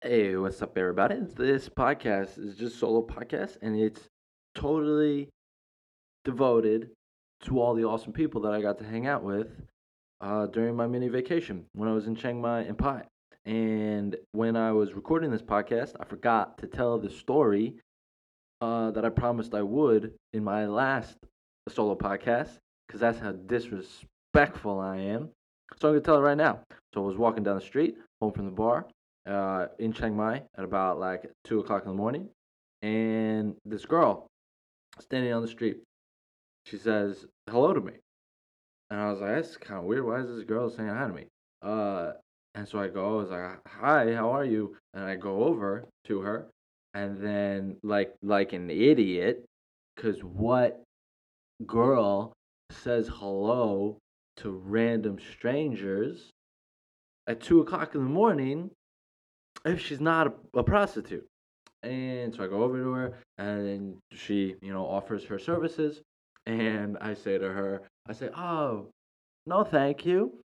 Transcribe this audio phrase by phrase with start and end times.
[0.00, 1.16] Hey, what's up, everybody?
[1.34, 4.08] This podcast is just solo podcast, and it's
[4.54, 5.28] totally
[6.24, 6.90] devoted
[7.40, 9.48] to all the awesome people that I got to hang out with
[10.20, 13.02] uh, during my mini vacation when I was in Chiang Mai and Pai.
[13.44, 17.74] And when I was recording this podcast, I forgot to tell the story
[18.60, 21.16] uh, that I promised I would in my last
[21.68, 25.30] solo podcast, because that's how disrespectful I am.
[25.80, 26.60] So I'm gonna tell it right now.
[26.94, 28.86] So I was walking down the street, home from the bar,
[29.28, 32.28] uh, in Chiang Mai at about like two o'clock in the morning,
[32.82, 34.26] and this girl
[35.00, 35.78] standing on the street,
[36.64, 37.92] she says hello to me,
[38.90, 40.06] and I was like, that's kind of weird.
[40.06, 41.26] Why is this girl saying hi to me?
[41.62, 42.12] Uh,
[42.54, 44.76] and so I go, I was like, hi, how are you?
[44.94, 46.48] And I go over to her,
[46.94, 49.44] and then like like an idiot,
[49.96, 50.82] cause what
[51.66, 52.32] girl
[52.70, 53.98] says hello
[54.36, 56.30] to random strangers
[57.26, 58.70] at two o'clock in the morning
[59.68, 61.26] if she's not a, a prostitute.
[61.82, 66.00] And so I go over to her, and she, you know, offers her services.
[66.46, 68.88] And I say to her, I say, "Oh,
[69.46, 70.40] no, thank you."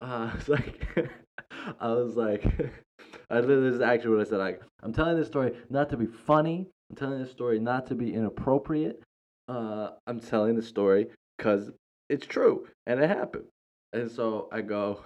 [0.00, 0.86] Uh, I was like,
[1.80, 2.44] I was like,
[3.30, 4.38] I, this is actually what I said.
[4.38, 6.68] Like, I'm telling this story not to be funny.
[6.90, 9.02] I'm telling this story not to be inappropriate.
[9.48, 11.70] Uh, I'm telling the story because
[12.08, 13.44] it's true and it happened.
[13.92, 15.00] And so I go,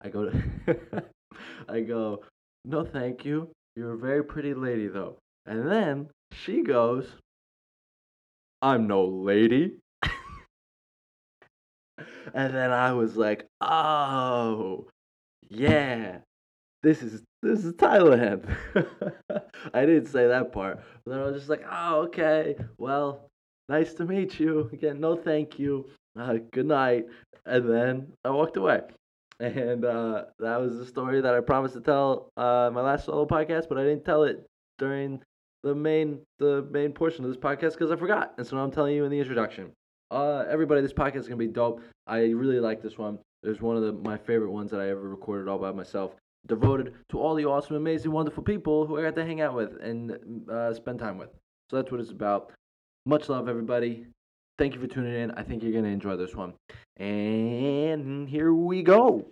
[0.00, 1.04] I go to,
[1.68, 2.22] I go,
[2.64, 3.50] no, thank you.
[3.76, 5.18] You're a very pretty lady, though.
[5.46, 7.06] And then she goes,
[8.62, 9.76] I'm no lady.
[12.34, 14.86] and then I was like, oh,
[15.50, 16.18] yeah,
[16.82, 18.48] this is this is Thailand.
[19.74, 20.82] I didn't say that part.
[21.04, 23.28] But then I was just like, oh, okay, well,
[23.68, 24.70] nice to meet you.
[24.72, 25.90] Again, no thank you.
[26.18, 27.04] Uh, good night.
[27.44, 28.80] And then I walked away.
[29.40, 33.26] And uh, that was the story that I promised to tell uh, my last solo
[33.26, 34.46] podcast, but I didn't tell it
[34.78, 35.20] during
[35.64, 38.34] the main the main portion of this podcast because I forgot.
[38.38, 39.72] And so now I'm telling you in the introduction.
[40.10, 41.80] Uh, everybody, this podcast is gonna be dope.
[42.06, 43.18] I really like this one.
[43.42, 46.14] It's one of the, my favorite ones that I ever recorded all by myself.
[46.46, 49.82] Devoted to all the awesome, amazing, wonderful people who I got to hang out with
[49.82, 51.30] and uh, spend time with.
[51.70, 52.52] So that's what it's about.
[53.06, 54.06] Much love, everybody.
[54.56, 55.32] Thank you for tuning in.
[55.32, 56.54] I think you're going to enjoy this one.
[56.96, 59.26] And here we go.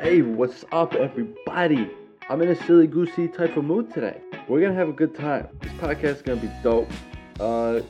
[0.00, 1.90] Hey, what's up, everybody?
[2.30, 4.22] I'm in a silly goosey type of mood today.
[4.48, 5.48] We're gonna have a good time.
[5.60, 6.90] This podcast is gonna be dope.
[7.40, 7.80] Uh,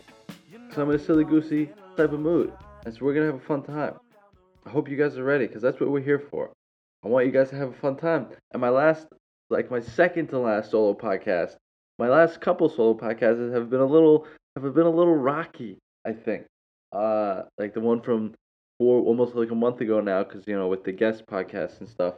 [0.68, 2.52] cause I'm in a silly goosey type of mood,
[2.84, 3.94] and so we're gonna have a fun time.
[4.64, 6.50] I hope you guys are ready, cause that's what we're here for.
[7.04, 8.28] I want you guys to have a fun time.
[8.52, 9.06] And my last,
[9.50, 11.56] like my second to last solo podcast,
[11.98, 15.78] my last couple solo podcasts have been a little, have been a little rocky.
[16.06, 16.46] I think.
[16.92, 18.34] Uh, like the one from
[18.78, 21.88] four, almost like a month ago now, because you know with the guest podcast and
[21.88, 22.14] stuff.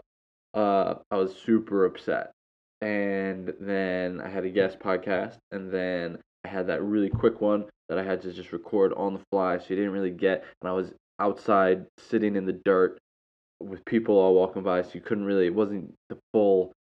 [0.54, 2.32] Uh, I was super upset,
[2.80, 7.66] and then I had a guest podcast, and then I had that really quick one
[7.88, 10.44] that I had to just record on the fly, so you didn't really get.
[10.60, 12.98] And I was outside sitting in the dirt
[13.60, 15.46] with people all walking by, so you couldn't really.
[15.46, 16.72] It wasn't the full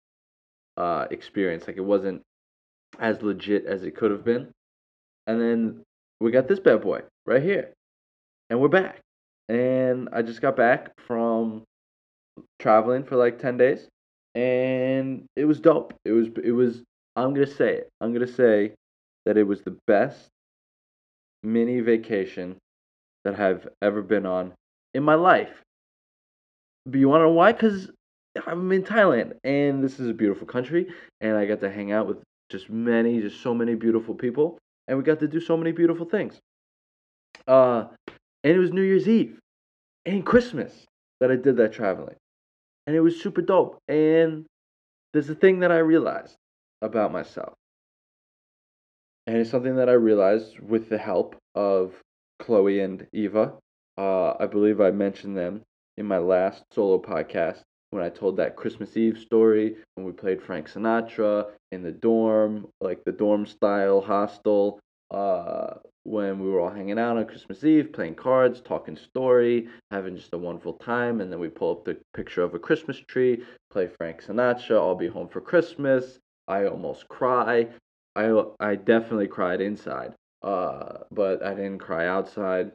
[0.77, 1.67] uh, experience.
[1.67, 2.21] Like it wasn't
[2.99, 4.49] as legit as it could have been.
[5.25, 5.83] And then
[6.21, 7.73] we got this bad boy right here,
[8.49, 8.99] and we're back.
[9.49, 11.63] And I just got back from
[12.59, 13.87] traveling for like ten days,
[14.35, 15.93] and it was dope.
[16.05, 16.27] It was.
[16.43, 16.83] It was.
[17.15, 17.89] I'm gonna say it.
[17.99, 18.73] I'm gonna say
[19.25, 20.29] that it was the best
[21.43, 22.57] mini vacation
[23.25, 24.53] that I've ever been on
[24.93, 25.63] in my life.
[26.87, 27.51] But you want to know why?
[27.51, 27.91] Because
[28.45, 30.87] I'm in Thailand, and this is a beautiful country,
[31.19, 34.97] and I got to hang out with just many, just so many beautiful people, and
[34.97, 36.39] we got to do so many beautiful things.
[37.45, 37.87] Uh,
[38.43, 39.37] and it was New Year's Eve
[40.05, 40.85] and Christmas
[41.19, 42.15] that I did that traveling,
[42.85, 43.79] and it was super dope.
[43.89, 44.45] And
[45.11, 46.37] there's a thing that I realized
[46.81, 47.53] about myself,
[49.25, 51.95] and it's something that I realized with the help of
[52.39, 53.55] Chloe and Eva.
[53.97, 55.63] Uh, I believe I mentioned them
[55.97, 57.61] in my last solo podcast
[57.91, 62.67] when I told that Christmas Eve story when we played Frank Sinatra in the dorm,
[62.81, 64.79] like the dorm style hostel,
[65.11, 70.15] uh, when we were all hanging out on Christmas Eve, playing cards, talking story, having
[70.15, 73.43] just a wonderful time, and then we pull up the picture of a Christmas tree,
[73.69, 76.19] play Frank Sinatra, I'll be home for Christmas.
[76.47, 77.67] I almost cry.
[78.15, 82.71] I I definitely cried inside, uh, but I didn't cry outside.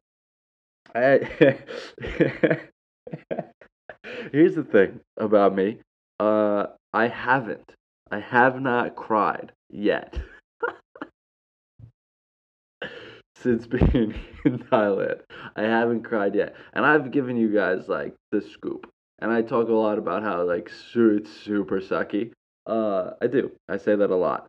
[0.94, 1.58] I
[4.32, 5.78] Here's the thing about me.
[6.20, 7.72] Uh, I haven't.
[8.10, 10.18] I have not cried yet.
[13.42, 14.14] since being
[14.44, 15.20] in Thailand.
[15.56, 19.68] I haven't cried yet, and I've given you guys like the scoop, and I talk
[19.68, 22.32] a lot about how like it's super sucky.
[22.66, 23.50] Uh, I do.
[23.68, 24.46] I say that a lot.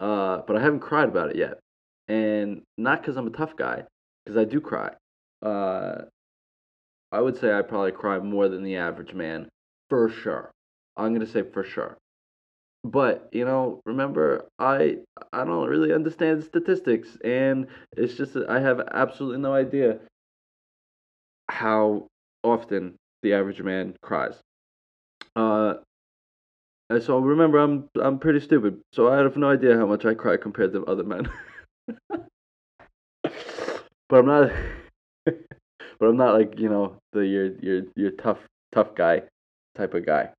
[0.00, 1.58] Uh, but I haven't cried about it yet,
[2.08, 3.84] and not because I'm a tough guy,
[4.24, 4.92] because I do cry.
[5.42, 6.02] Uh,
[7.12, 9.48] I would say I probably cry more than the average man,
[9.88, 10.50] for sure.
[10.96, 11.98] I'm gonna say for sure.
[12.84, 14.98] But you know, remember, I
[15.32, 17.66] I don't really understand statistics, and
[17.96, 19.98] it's just that I have absolutely no idea
[21.50, 22.06] how
[22.42, 24.38] often the average man cries.
[25.36, 25.74] Uh,
[26.88, 30.14] and so remember, I'm I'm pretty stupid, so I have no idea how much I
[30.14, 31.28] cry compared to other men.
[33.22, 34.50] but I'm not,
[36.00, 38.38] but I'm not like you know the your your your tough
[38.72, 39.22] tough guy
[39.76, 40.30] type of guy.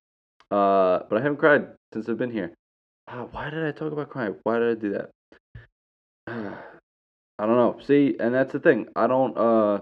[0.50, 2.52] Uh, but I haven't cried since I've been here.
[3.08, 4.34] Uh, why did I talk about crying?
[4.42, 5.10] Why did I do that?
[7.38, 7.78] I don't know.
[7.84, 8.86] See, and that's the thing.
[8.94, 9.80] I don't uh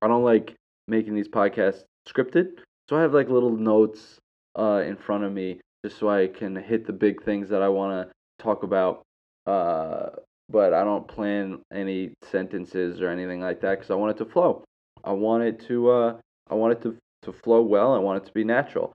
[0.00, 0.54] I don't like
[0.88, 2.58] making these podcasts scripted.
[2.88, 4.18] So I have like little notes
[4.58, 7.68] uh in front of me just so I can hit the big things that I
[7.68, 9.02] want to talk about.
[9.46, 10.10] Uh
[10.48, 14.30] but I don't plan any sentences or anything like that cuz I want it to
[14.30, 14.64] flow.
[15.04, 16.16] I want it to uh
[16.48, 17.94] I want it to to flow well.
[17.94, 18.92] I want it to be natural.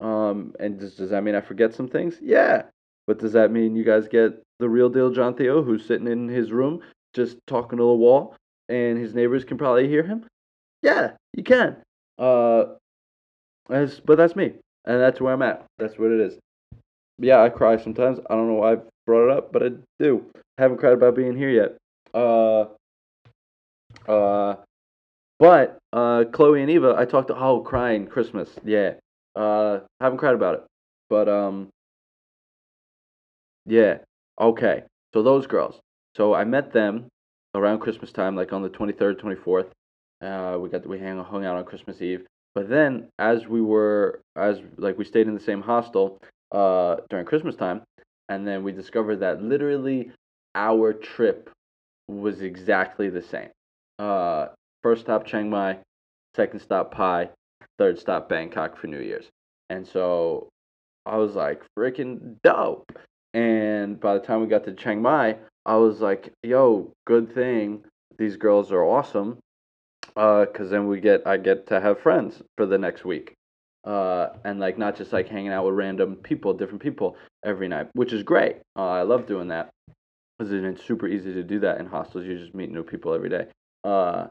[0.00, 2.16] Um and does, does that mean I forget some things?
[2.20, 2.62] Yeah.
[3.06, 6.28] But does that mean you guys get the real deal John Theo who's sitting in
[6.28, 6.80] his room
[7.14, 8.36] just talking to the wall
[8.68, 10.24] and his neighbors can probably hear him?
[10.82, 11.76] Yeah, you can.
[12.18, 12.64] Uh,
[13.68, 14.52] as, but that's me,
[14.84, 15.64] and that's where I'm at.
[15.78, 16.38] That's what it is.
[17.18, 18.18] Yeah, I cry sometimes.
[18.30, 18.76] I don't know why I
[19.06, 20.24] brought it up, but I do.
[20.58, 21.76] I haven't cried about being here yet.
[22.14, 22.66] Uh,
[24.08, 24.56] uh,
[25.40, 27.36] but uh, Chloe and Eva, I talked to.
[27.36, 28.50] Oh, crying Christmas.
[28.64, 28.92] Yeah.
[29.34, 30.64] Uh, haven't cried about it,
[31.08, 31.68] but um,
[33.66, 33.98] yeah.
[34.40, 34.84] Okay.
[35.12, 35.80] So those girls.
[36.16, 37.08] So I met them
[37.54, 39.70] around Christmas time, like on the 23rd, 24th.
[40.22, 42.26] Uh, we got we hang, hung out on Christmas Eve.
[42.54, 46.20] But then, as we were, as like we stayed in the same hostel
[46.52, 47.82] uh, during Christmas time,
[48.28, 50.12] and then we discovered that literally
[50.54, 51.48] our trip
[52.08, 53.50] was exactly the same.
[53.98, 54.48] Uh,
[54.82, 55.78] first stop Chiang Mai,
[56.34, 57.30] second stop Pai,
[57.78, 59.28] third stop Bangkok for New Year's.
[59.68, 60.48] And so
[61.06, 62.92] I was like, freaking dope.
[63.32, 67.84] And by the time we got to Chiang Mai, I was like, yo, good thing
[68.18, 69.38] these girls are awesome.
[70.16, 73.34] Uh, cause then we get, I get to have friends for the next week.
[73.84, 77.88] Uh, and like not just like hanging out with random people, different people every night,
[77.94, 78.56] which is great.
[78.76, 79.70] Uh, I love doing that.
[80.38, 82.24] Cause it's super easy to do that in hostels.
[82.24, 83.46] You just meet new people every day.
[83.84, 84.26] Uh,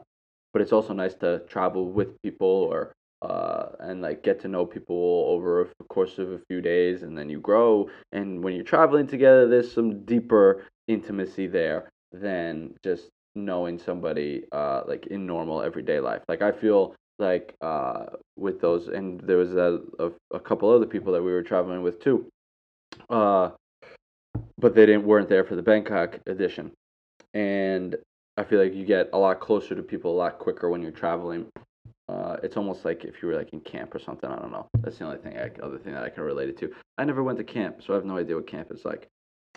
[0.52, 2.92] but it's also nice to travel with people or
[3.22, 7.16] uh, and like get to know people over the course of a few days and
[7.16, 7.88] then you grow.
[8.12, 14.82] And when you're traveling together there's some deeper intimacy there than just knowing somebody uh,
[14.86, 16.22] like in normal everyday life.
[16.28, 18.06] Like i feel like uh,
[18.36, 21.82] with those and there was a, a, a couple other people that we were traveling
[21.82, 22.26] with too
[23.08, 23.50] uh,
[24.58, 26.72] but they didn't weren't there for the bangkok edition.
[27.34, 27.96] And
[28.40, 30.90] i feel like you get a lot closer to people a lot quicker when you're
[30.90, 31.46] traveling
[32.10, 34.28] uh, it's almost like if you were like in camp or something.
[34.28, 34.66] I don't know.
[34.80, 36.72] That's the only thing, I, other thing that I can relate it to.
[36.98, 39.06] I never went to camp, so I have no idea what camp is like.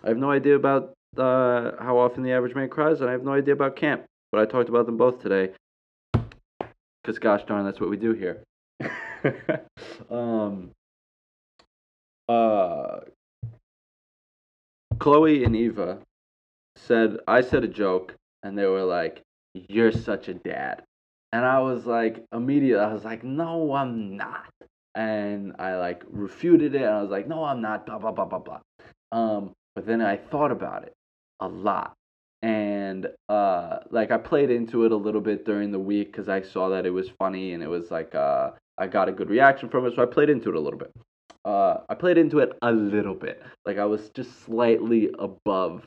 [0.03, 3.23] I have no idea about uh, how often the average man cries, and I have
[3.23, 4.05] no idea about camp.
[4.31, 5.53] But I talked about them both today,
[7.01, 8.43] because gosh darn, that's what we do here.
[10.11, 10.69] um,
[12.29, 12.99] uh,
[14.99, 15.97] Chloe and Eva
[16.75, 18.13] said I said a joke,
[18.43, 19.21] and they were like,
[19.53, 20.83] "You're such a dad."
[21.33, 24.53] And I was like, immediately, I was like, no, I'm not.
[24.93, 28.25] And I like refuted it, and I was like, no, I'm not, blah, blah, blah,
[28.25, 28.59] blah, blah.
[29.11, 30.93] Um, but then I thought about it
[31.39, 31.95] a lot.
[32.43, 36.43] And uh, like I played into it a little bit during the week because I
[36.43, 39.69] saw that it was funny and it was like uh, I got a good reaction
[39.69, 40.91] from it, so I played into it a little bit.
[41.45, 45.83] Uh, I played into it a little bit, like I was just slightly above,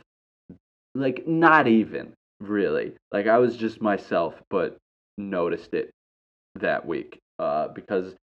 [0.97, 4.77] like not even really, like I was just myself, but
[5.19, 5.91] noticed it
[6.57, 8.15] that week uh, because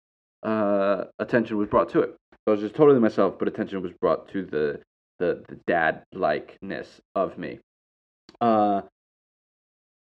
[0.42, 2.16] uh, attention was brought to it.
[2.46, 4.80] I was just totally myself, but attention was brought to the
[5.18, 7.60] the, the dad likeness of me.
[8.40, 8.82] Uh,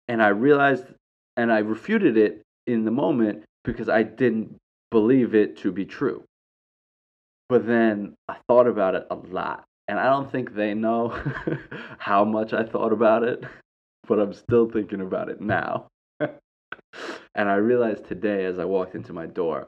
[0.07, 0.85] and I realized,
[1.35, 4.55] and I refuted it in the moment because I didn't
[4.91, 6.23] believe it to be true.
[7.49, 11.19] But then I thought about it a lot, and I don't think they know
[11.97, 13.43] how much I thought about it,
[14.07, 15.87] but I'm still thinking about it now.
[16.19, 16.39] and
[17.35, 19.67] I realized today as I walked into my door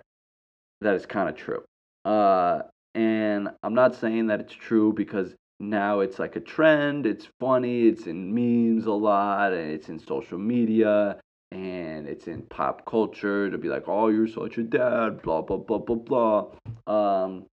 [0.81, 1.63] that it's kind of true.
[2.05, 2.62] Uh,
[2.96, 7.05] and I'm not saying that it's true because now it's like a trend.
[7.05, 7.88] It's funny.
[7.88, 11.19] It's in memes a lot, and it's in social media,
[11.51, 15.58] and it's in pop culture to be like, "Oh, you're such a dad," blah blah
[15.58, 16.48] blah blah blah.
[16.88, 17.46] Um,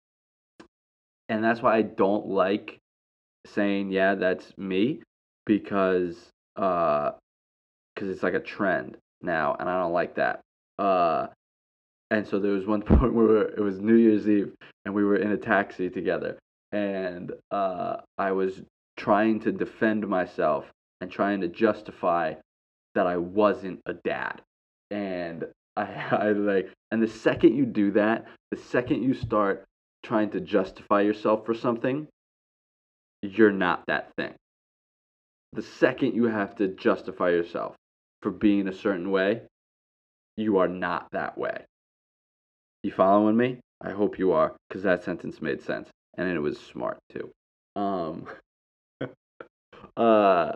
[1.28, 2.78] and that's why I don't like
[3.46, 5.02] saying, "Yeah, that's me,"
[5.44, 7.12] because uh,
[7.94, 10.40] because it's like a trend now, and I don't like that.
[10.78, 11.28] Uh,
[12.10, 14.52] and so there was one point where it was New Year's Eve,
[14.84, 16.38] and we were in a taxi together,
[16.72, 18.62] and uh, I was
[18.96, 20.64] trying to defend myself
[21.00, 22.34] and trying to justify
[22.94, 24.40] that I wasn't a dad,
[24.90, 25.44] and
[25.76, 29.64] I, I like, and the second you do that, the second you start
[30.02, 32.06] trying to justify yourself for something,
[33.22, 34.34] you're not that thing.
[35.52, 37.74] The second you have to justify yourself
[38.22, 39.42] for being a certain way,
[40.36, 41.64] you are not that way.
[42.82, 43.60] You following me?
[43.80, 47.30] I hope you are, because that sentence made sense and it was smart too.
[47.74, 48.26] Um,
[49.96, 50.52] uh,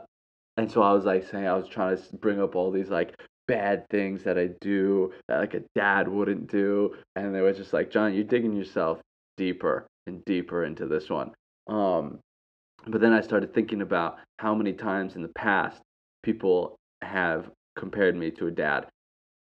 [0.57, 3.15] and so I was like saying I was trying to bring up all these like
[3.47, 7.73] bad things that I do that like a dad wouldn't do, and they were just
[7.73, 9.01] like, John, you're digging yourself
[9.37, 11.33] deeper and deeper into this one.
[11.69, 12.19] Um,
[12.87, 15.81] but then I started thinking about how many times in the past
[16.23, 18.87] people have compared me to a dad,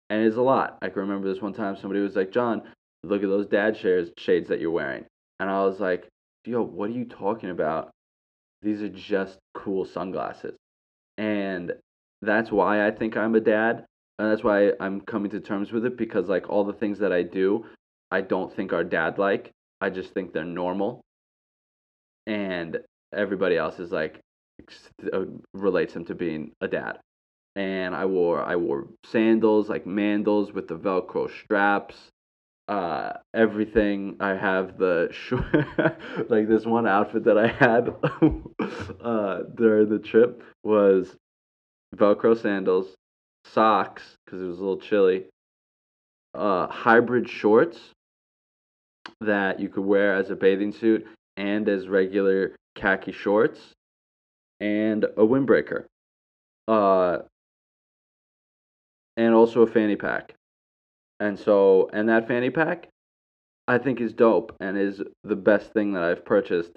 [0.09, 0.77] and it's a lot.
[0.81, 2.63] I can remember this one time somebody was like, John,
[3.03, 5.05] look at those dad shades shades that you're wearing.
[5.39, 6.07] And I was like,
[6.45, 7.91] yo, what are you talking about?
[8.61, 10.55] These are just cool sunglasses.
[11.17, 11.73] And
[12.21, 13.85] that's why I think I'm a dad.
[14.19, 17.13] And that's why I'm coming to terms with it because, like, all the things that
[17.13, 17.65] I do,
[18.09, 19.51] I don't think are dad like.
[19.79, 21.01] I just think they're normal.
[22.25, 22.79] And
[23.13, 24.19] everybody else is like,
[25.13, 26.99] uh, relates him to being a dad.
[27.55, 31.95] And I wore I wore sandals like mandals with the velcro straps
[32.67, 34.17] uh, everything.
[34.19, 35.09] I have the
[36.29, 37.95] like this one outfit that I had
[39.01, 41.15] uh, during the trip was
[41.95, 42.87] Velcro sandals,
[43.45, 45.25] socks because it was a little chilly,
[46.33, 47.79] uh, hybrid shorts
[49.21, 53.73] that you could wear as a bathing suit and as regular khaki shorts,
[54.59, 55.85] and a windbreaker,
[56.67, 57.19] uh,
[59.17, 60.33] and also a fanny pack.
[61.19, 62.87] And so, and that fanny pack,
[63.67, 66.71] I think is dope and is the best thing that I've purchased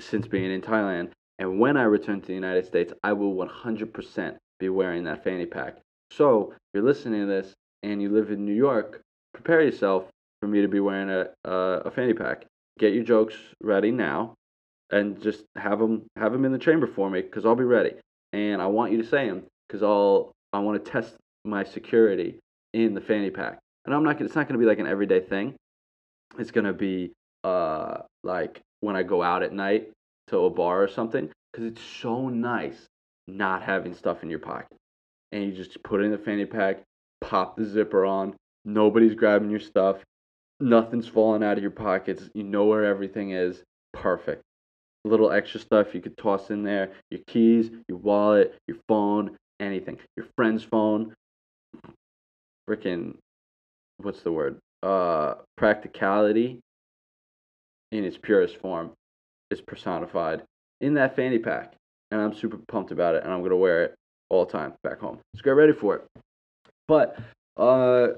[0.00, 1.10] since being in Thailand.
[1.38, 5.46] And when I return to the United States, I will 100% be wearing that fanny
[5.46, 5.78] pack.
[6.10, 9.00] So, if you're listening to this and you live in New York,
[9.32, 10.08] prepare yourself
[10.40, 12.44] for me to be wearing a, a, a fanny pack.
[12.78, 14.34] Get your jokes ready now
[14.92, 17.94] and just have them have them in the chamber for me because I'll be ready.
[18.32, 22.38] And I want you to say them because I'll I want to test my security
[22.74, 23.58] in the fanny pack.
[23.86, 25.54] And I'm not it's not going to be like an everyday thing.
[26.38, 29.90] It's going to be uh like when I go out at night
[30.28, 32.86] to a bar or something cuz it's so nice
[33.26, 34.76] not having stuff in your pocket.
[35.32, 36.82] And you just put it in the fanny pack,
[37.20, 38.34] pop the zipper on,
[38.64, 40.02] nobody's grabbing your stuff,
[40.60, 43.62] nothing's falling out of your pockets, you know where everything is.
[43.92, 44.42] Perfect.
[45.04, 49.98] Little extra stuff you could toss in there, your keys, your wallet, your phone, anything.
[50.16, 51.14] Your friend's phone,
[52.68, 53.16] freaking
[53.98, 54.58] what's the word?
[54.82, 56.60] Uh, practicality
[57.92, 58.92] in its purest form
[59.50, 60.42] is personified
[60.80, 61.74] in that fanny pack,
[62.10, 63.94] and I'm super pumped about it, and I'm gonna wear it
[64.30, 65.18] all the time back home.
[65.34, 66.04] Let's get ready for it.
[66.88, 67.18] But
[67.56, 68.08] uh,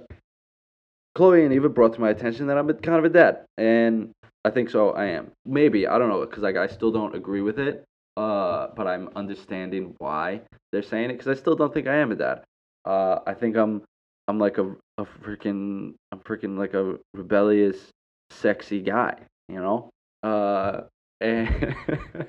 [1.15, 4.11] Chloe and Eva brought to my attention that I'm kind of a dad, and
[4.45, 4.91] I think so.
[4.91, 5.33] I am.
[5.47, 7.85] Maybe I don't know because like I still don't agree with it.
[8.17, 12.13] Uh, but I'm understanding why they're saying it because I still don't think I am
[12.13, 12.45] a dad.
[12.85, 13.83] Uh, I think I'm
[14.29, 17.91] I'm like a a freaking I'm freaking like a rebellious,
[18.31, 19.91] sexy guy, you know.
[20.23, 20.83] Uh,
[21.21, 21.77] and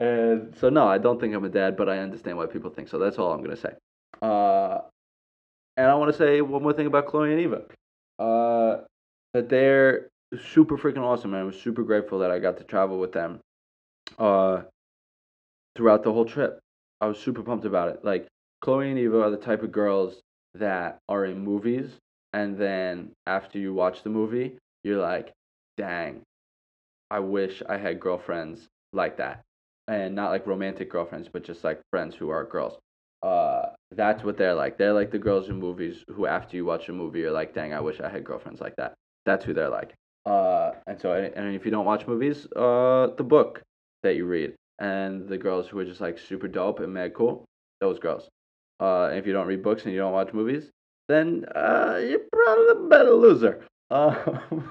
[0.00, 2.88] and so no, I don't think I'm a dad, but I understand why people think
[2.88, 2.98] so.
[2.98, 3.72] That's all I'm gonna say.
[4.20, 4.80] Uh,
[5.76, 7.62] and I want to say one more thing about Chloe and Eva.
[8.18, 8.82] Uh,
[9.34, 10.08] that they're
[10.52, 13.40] super freaking awesome, and I was super grateful that I got to travel with them.
[14.18, 14.62] Uh,
[15.76, 16.58] throughout the whole trip,
[17.00, 18.04] I was super pumped about it.
[18.04, 18.26] Like
[18.60, 20.20] Chloe and Eva are the type of girls
[20.54, 21.90] that are in movies,
[22.32, 25.32] and then after you watch the movie, you're like,
[25.76, 26.22] dang,
[27.10, 29.42] I wish I had girlfriends like that.
[29.88, 32.78] And not like romantic girlfriends, but just like friends who are girls.
[33.22, 34.78] Uh, that's what they're like.
[34.78, 37.74] They're like the girls in movies who, after you watch a movie, you're like, dang,
[37.74, 38.94] I wish I had girlfriends like that.
[39.26, 39.94] That's who they're like.
[40.26, 43.62] Uh, and so, and if you don't watch movies, uh, the book
[44.02, 47.44] that you read, and the girls who are just like super dope and mad cool,
[47.80, 48.28] those girls.
[48.80, 50.70] Uh, if you don't read books and you don't watch movies,
[51.08, 53.64] then uh, you're probably a better loser.
[53.90, 54.14] Uh,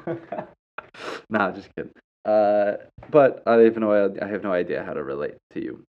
[1.29, 1.91] nah, just kidding.
[2.25, 2.73] Uh,
[3.09, 5.83] but I have no I have no idea how to relate to you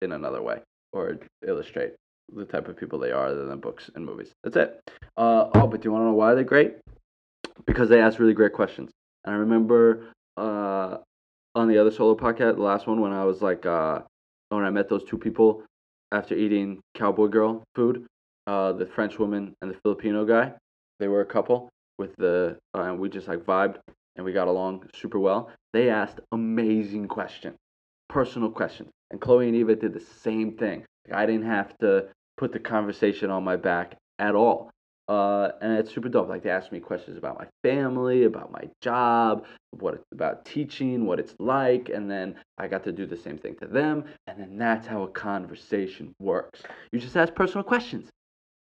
[0.00, 0.60] in another way
[0.92, 1.94] or illustrate
[2.34, 4.32] the type of people they are other than books and movies.
[4.44, 4.80] That's it.
[5.16, 6.76] Uh, oh, but do you want to know why they're great?
[7.66, 8.90] Because they ask really great questions.
[9.24, 10.98] And I remember uh,
[11.54, 14.00] on the other solo podcast, the last one, when I was like, uh,
[14.48, 15.62] when I met those two people
[16.10, 18.06] after eating Cowboy Girl food,
[18.46, 20.52] uh, the French woman and the Filipino guy.
[20.98, 23.76] They were a couple with the, uh, and we just like vibed
[24.16, 25.50] and we got along super well.
[25.72, 27.56] They asked amazing questions,
[28.08, 28.90] personal questions.
[29.10, 30.84] And Chloe and Eva did the same thing.
[31.06, 34.70] Like, I didn't have to put the conversation on my back at all.
[35.08, 36.28] Uh, and it's super dope.
[36.28, 41.06] Like they ask me questions about my family, about my job, what it's about teaching,
[41.06, 44.04] what it's like, and then I got to do the same thing to them.
[44.26, 46.62] And then that's how a conversation works.
[46.92, 48.08] You just ask personal questions.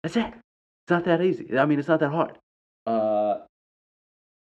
[0.01, 0.27] That's it.
[0.27, 1.57] It's not that easy.
[1.57, 2.37] I mean, it's not that hard.
[2.85, 3.39] Uh,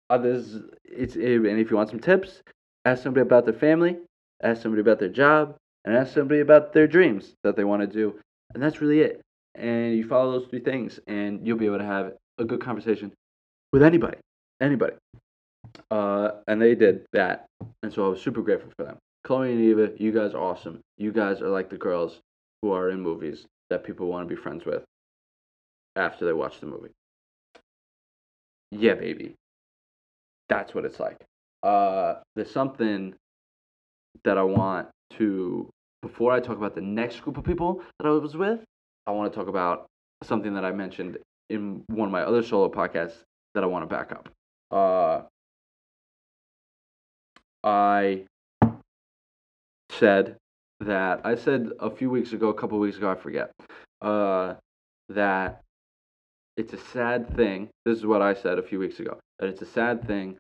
[0.10, 2.42] others, it's and if you want some tips,
[2.86, 3.98] ask somebody about their family,
[4.44, 7.88] ask somebody about their job, and ask somebody about their dreams that they want to
[7.88, 8.20] do,
[8.54, 9.22] and that's really it.
[9.56, 13.12] And you follow those three things, and you'll be able to have a good conversation
[13.74, 14.18] with anybody,
[14.62, 14.96] anybody.
[15.90, 17.46] Uh, and they did that,
[17.84, 18.98] and so I was super grateful for them.
[19.24, 20.80] Chloe and Eva, you guys are awesome.
[20.98, 22.20] You guys are like the girls
[22.62, 24.84] who are in movies that people want to be friends with
[25.96, 26.92] after they watch the movie.
[28.72, 29.36] Yeah, baby.
[30.50, 31.18] That's what it's like.
[31.64, 33.14] Uh, there's something
[34.24, 35.70] that I want to,
[36.02, 38.62] before I talk about the next group of people that I was with,
[39.06, 39.88] I want to talk about
[40.24, 41.18] something that I mentioned
[41.50, 44.30] in one of my other solo podcasts that I want to back up.
[44.72, 45.22] Uh,
[47.64, 48.26] I
[49.90, 50.38] said
[50.80, 53.52] that I said a few weeks ago, a couple weeks ago, I forget,
[54.02, 54.56] uh,
[55.10, 55.62] that
[56.58, 57.70] it's a sad thing.
[57.86, 59.20] This is what I said a few weeks ago.
[59.40, 60.38] That it's a sad thing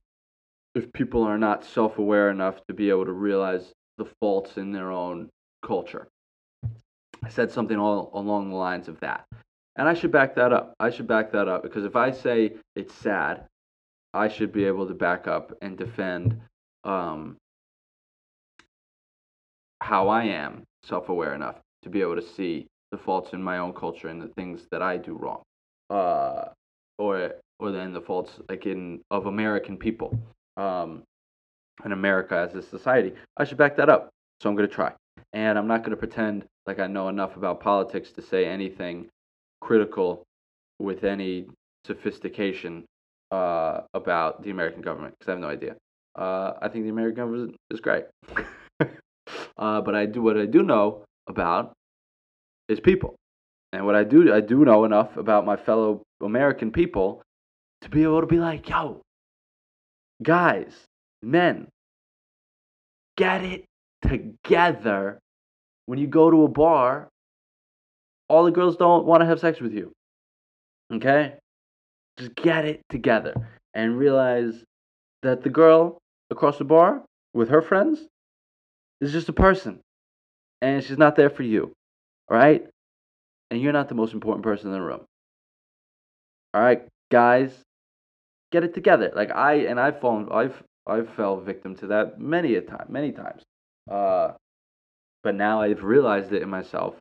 [0.75, 4.91] if people are not self-aware enough to be able to realize the faults in their
[4.91, 5.29] own
[5.65, 6.07] culture.
[7.23, 9.25] I said something all along the lines of that.
[9.75, 10.73] And I should back that up.
[10.79, 13.45] I should back that up because if I say it's sad,
[14.13, 16.39] I should be able to back up and defend
[16.83, 17.37] um,
[19.81, 23.59] how I am self aware enough to be able to see the faults in my
[23.59, 25.41] own culture and the things that I do wrong.
[25.89, 26.49] Uh,
[26.97, 30.17] or or then the faults like in of American people
[30.57, 31.03] um,
[31.85, 33.13] in America as a society.
[33.37, 34.09] I should back that up.
[34.41, 34.91] So I'm going to try.
[35.33, 39.09] And I'm not going to pretend like I know enough about politics to say anything
[39.59, 40.23] critical
[40.79, 41.47] with any
[41.85, 42.85] sophistication
[43.29, 45.75] uh, about the American government because I have no idea.
[46.17, 48.05] Uh, I think the American government is great.
[49.57, 51.73] uh, but I do what I do know about
[52.69, 53.15] is people.
[53.73, 57.21] And what I do I do know enough about my fellow American people
[57.81, 59.01] to be able to be like, yo,
[60.23, 60.71] guys,
[61.21, 61.67] men,
[63.17, 63.65] get it
[64.07, 65.19] together.
[65.91, 67.09] When you go to a bar,
[68.29, 69.91] all the girls don't want to have sex with you.
[70.89, 71.33] Okay?
[72.17, 73.35] Just get it together
[73.73, 74.63] and realize
[75.21, 75.97] that the girl
[76.29, 78.07] across the bar with her friends
[79.01, 79.81] is just a person.
[80.61, 81.73] And she's not there for you.
[82.29, 82.65] All right?
[83.49, 85.01] And you're not the most important person in the room.
[86.53, 87.51] All right, guys,
[88.53, 89.11] get it together.
[89.13, 93.11] Like I and I've fallen, I've I've fell victim to that many a time, many
[93.11, 93.43] times.
[93.91, 94.35] Uh,
[95.23, 96.95] but now I've realized it in myself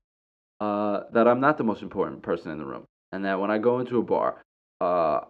[0.60, 3.58] uh, that I'm not the most important person in the room, and that when I
[3.58, 4.42] go into a bar,
[4.80, 5.20] uh,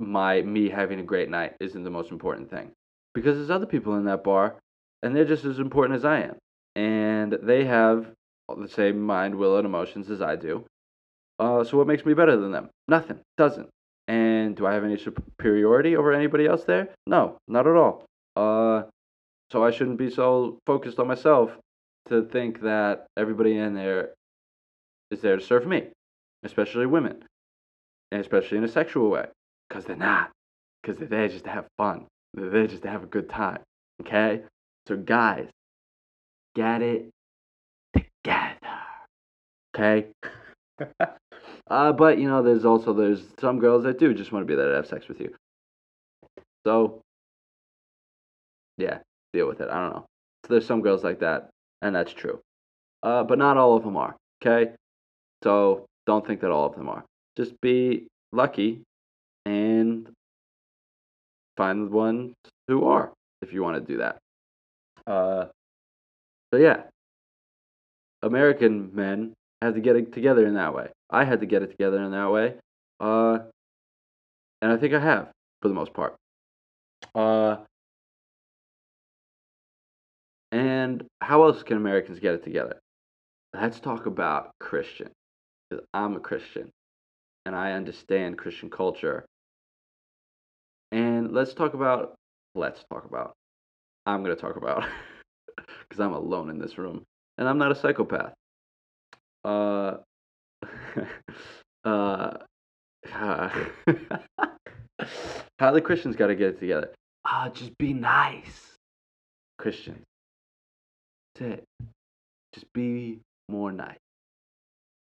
[0.00, 2.72] my me having a great night isn't the most important thing,
[3.14, 4.56] because there's other people in that bar,
[5.02, 6.36] and they're just as important as I am,
[6.76, 8.06] and they have
[8.48, 10.64] the same mind, will, and emotions as I do.
[11.38, 12.70] Uh, so what makes me better than them?
[12.88, 13.20] Nothing.
[13.36, 13.68] Doesn't.
[14.06, 16.88] And do I have any superiority over anybody else there?
[17.06, 18.04] No, not at all.
[18.36, 18.82] Uh,
[19.50, 21.50] so I shouldn't be so focused on myself
[22.08, 24.10] to think that everybody in there
[25.10, 25.84] is there to serve me,
[26.42, 27.24] especially women,
[28.12, 29.26] and especially in a sexual way,
[29.68, 30.30] because they're not.
[30.82, 32.06] Because they're there just to have fun.
[32.34, 33.60] They're there just to have a good time.
[34.02, 34.42] Okay?
[34.86, 35.48] So guys,
[36.54, 37.10] get it
[37.94, 38.58] together.
[39.74, 40.06] Okay?
[41.70, 44.56] uh, but you know, there's also there's some girls that do just want to be
[44.56, 45.34] there to have sex with you.
[46.66, 47.00] So
[48.76, 48.98] yeah,
[49.32, 49.68] deal with it.
[49.70, 50.06] I don't know.
[50.44, 51.48] So there's some girls like that,
[51.84, 52.40] and that's true.
[53.02, 54.16] Uh, but not all of them are.
[54.42, 54.72] Okay,
[55.42, 57.04] so don't think that all of them are.
[57.36, 58.80] Just be lucky
[59.46, 60.08] and
[61.56, 62.34] find the ones
[62.66, 64.18] who are if you want to do that.
[65.06, 65.46] Uh,
[66.52, 66.82] so yeah,
[68.22, 70.88] American men have to get it together in that way.
[71.10, 72.54] I had to get it together in that way.
[72.98, 73.38] Uh,
[74.62, 75.28] and I think I have
[75.60, 76.16] for the most part.
[77.14, 77.56] Uh,
[80.54, 82.78] And how else can Americans get it together?
[83.52, 85.10] Let's talk about Christian.
[85.68, 86.70] Because I'm a Christian
[87.44, 89.26] and I understand Christian culture.
[90.92, 92.14] And let's talk about,
[92.54, 93.32] let's talk about,
[94.06, 94.84] I'm going to talk about,
[95.56, 97.02] because I'm alone in this room
[97.36, 98.32] and I'm not a psychopath.
[99.44, 99.96] Uh,
[101.84, 102.34] uh,
[105.58, 106.92] how the Christians got to get it together?
[107.24, 108.76] Ah, just be nice.
[109.58, 110.04] Christians.
[111.40, 111.64] It.
[112.54, 113.18] Just be
[113.48, 113.98] more nice.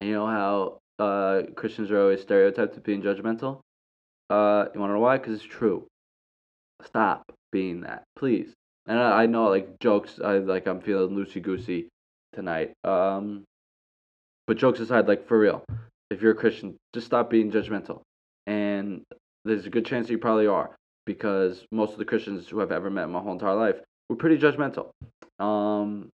[0.00, 3.60] And you know how uh, Christians are always stereotyped as being judgmental?
[4.30, 5.18] Uh, you want to know why?
[5.18, 5.86] Because it's true.
[6.82, 8.54] Stop being that, please.
[8.86, 11.88] And I, I know, like jokes, I like I'm feeling loosey goosey
[12.32, 12.72] tonight.
[12.84, 13.44] Um,
[14.46, 15.62] but jokes aside, like for real,
[16.10, 18.00] if you're a Christian, just stop being judgmental.
[18.46, 19.02] And
[19.44, 22.90] there's a good chance you probably are, because most of the Christians who I've ever
[22.90, 23.76] met in my whole entire life
[24.08, 24.90] were pretty judgmental.
[25.38, 26.10] Um,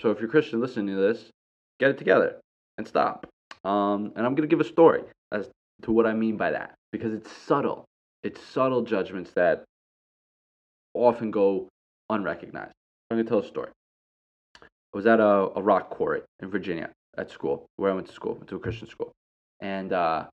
[0.00, 1.30] so if you're Christian listening to this,
[1.78, 2.40] get it together
[2.78, 3.26] and stop.
[3.64, 5.02] Um, and I'm gonna give a story
[5.32, 5.50] as
[5.82, 7.84] to what I mean by that because it's subtle.
[8.22, 9.64] It's subtle judgments that
[10.94, 11.68] often go
[12.10, 12.72] unrecognized.
[13.10, 13.70] I'm gonna tell a story.
[14.62, 18.12] I was at a, a rock quarry in Virginia at school, where I went to
[18.12, 19.12] school, went to a Christian school,
[19.60, 20.24] and uh,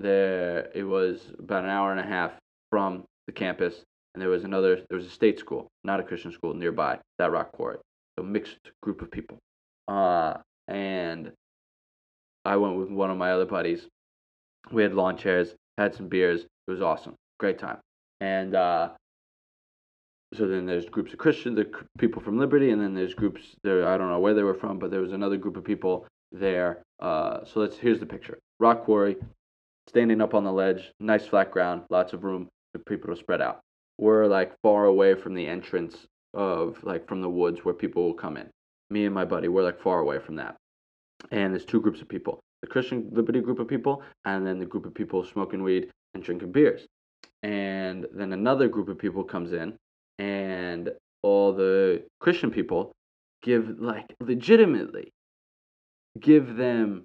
[0.00, 2.32] there it was about an hour and a half
[2.70, 3.82] from the campus,
[4.14, 7.30] and there was another, there was a state school, not a Christian school, nearby that
[7.30, 7.78] rock quarry,
[8.18, 9.38] so mixed group of people,
[9.88, 10.34] uh,
[10.68, 11.32] and
[12.44, 13.86] I went with one of my other buddies.
[14.72, 16.42] We had lawn chairs, had some beers.
[16.42, 17.78] It was awesome, great time,
[18.20, 18.90] and uh,
[20.34, 23.86] so then there's groups of Christians, the people from Liberty, and then there's groups there.
[23.86, 26.82] I don't know where they were from, but there was another group of people there.
[27.00, 29.16] Uh, so let's here's the picture: rock quarry,
[29.88, 33.40] standing up on the ledge, nice flat ground, lots of room for people to spread
[33.40, 33.60] out.
[33.98, 38.14] We're like far away from the entrance of like from the woods where people will
[38.14, 38.48] come in.
[38.90, 40.56] Me and my buddy, we're like far away from that.
[41.30, 44.66] And there's two groups of people: the Christian Liberty group of people, and then the
[44.66, 46.86] group of people smoking weed and drinking beers.
[47.42, 49.76] And then another group of people comes in
[50.18, 50.90] and
[51.22, 52.92] all the Christian people
[53.42, 55.12] give like legitimately
[56.20, 57.04] give them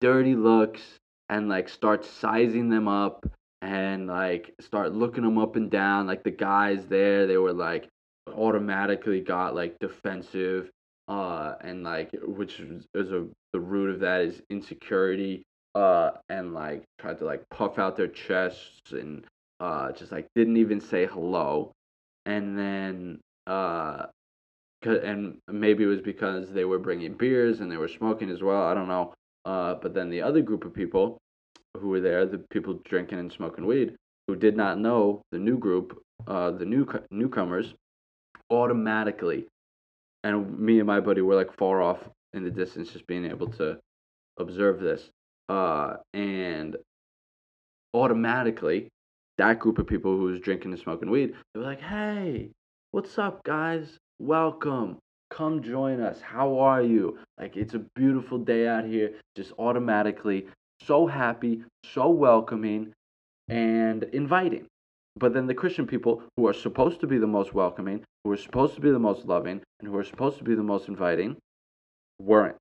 [0.00, 0.80] dirty looks
[1.28, 3.26] and like start sizing them up
[3.62, 7.88] and like start looking them up and down like the guys there they were like
[8.34, 10.70] automatically got like defensive
[11.08, 15.44] uh and like which is a the root of that is insecurity
[15.76, 19.24] uh and like tried to like puff out their chests and
[19.60, 21.72] uh just like didn't even say hello
[22.26, 24.06] and then uh,
[24.84, 28.64] and maybe it was because they were bringing beers and they were smoking as well.
[28.64, 29.14] I don't know.
[29.44, 31.18] Uh, but then the other group of people
[31.78, 33.94] who were there, the people drinking and smoking weed,
[34.26, 37.74] who did not know the new group, uh, the new newcomers,
[38.50, 39.46] automatically,
[40.24, 41.98] and me and my buddy were like far off
[42.32, 43.78] in the distance, just being able to
[44.38, 45.10] observe this,
[45.48, 46.76] uh, and
[47.94, 48.88] automatically
[49.38, 52.50] that group of people who was drinking and smoking weed, they were like, "Hey,
[52.92, 53.98] what's up, guys?
[54.18, 54.98] Welcome.
[55.30, 56.20] Come join us.
[56.20, 57.18] How are you?
[57.38, 59.12] Like, it's a beautiful day out here.
[59.36, 60.46] Just automatically,
[60.82, 62.92] so happy, so welcoming,
[63.48, 64.66] and inviting."
[65.18, 68.36] But then the Christian people who are supposed to be the most welcoming, who are
[68.36, 71.36] supposed to be the most loving, and who are supposed to be the most inviting,
[72.20, 72.56] weren't.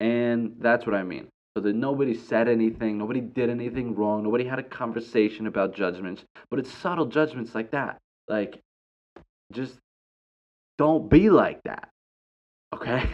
[0.00, 4.44] And that's what I mean so that nobody said anything, nobody did anything wrong, nobody
[4.44, 6.24] had a conversation about judgments.
[6.50, 7.98] But it's subtle judgments like that.
[8.28, 8.60] Like,
[9.52, 9.74] just
[10.78, 11.88] don't be like that.
[12.74, 13.04] Okay?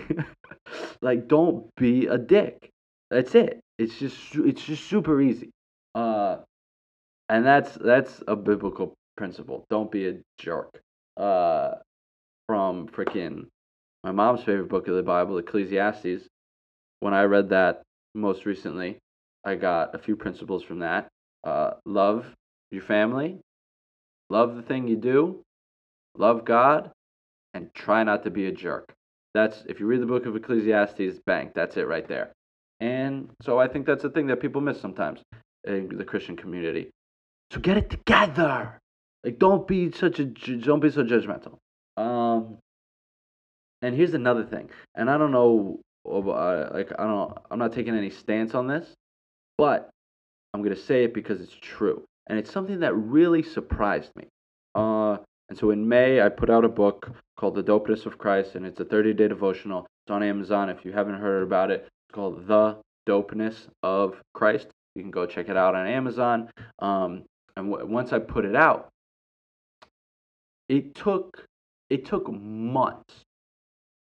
[1.03, 2.71] like, don't be a dick.
[3.11, 3.61] That's it.
[3.79, 5.51] It's just it's just super easy.
[5.95, 6.39] Uh,
[7.29, 9.65] and that's that's a biblical principle.
[9.71, 10.81] Don't be a jerk.
[11.17, 11.75] Uh,
[12.49, 13.47] from freaking
[14.03, 16.27] my mom's favorite book of the Bible, Ecclesiastes.
[17.01, 17.83] When I read that
[18.15, 18.99] most recently,
[19.45, 21.09] I got a few principles from that.
[21.45, 22.27] Uh, love
[22.71, 23.39] your family,
[24.31, 25.43] love the thing you do,
[26.17, 26.91] love God,
[27.55, 28.93] and try not to be a jerk.
[29.35, 32.33] That's if you read the book of Ecclesiastes, bang, that's it right there.
[32.81, 35.21] And so I think that's a thing that people miss sometimes
[35.65, 36.91] in the Christian community.
[37.51, 38.79] So get it together.
[39.25, 41.59] Like don't be such a don't be so judgmental.
[41.97, 42.59] Um,
[43.83, 47.97] and here's another thing, and I don't know uh, like I don't I'm not taking
[47.97, 48.87] any stance on this,
[49.57, 49.91] but
[50.53, 54.29] I'm gonna say it because it's true, and it's something that really surprised me.
[54.75, 55.17] Uh,
[55.49, 58.67] and so in May I put out a book called The Dopeness of Christ, and
[58.67, 59.87] it's a 30-day devotional.
[60.05, 60.69] It's on Amazon.
[60.69, 62.77] If you haven't heard about it, it's called The
[63.09, 64.69] Dopeness of Christ.
[64.95, 66.51] You can go check it out on Amazon.
[66.81, 67.25] Um,
[67.59, 68.89] and w- once I put it out,
[70.69, 71.45] it took
[71.91, 73.25] it took months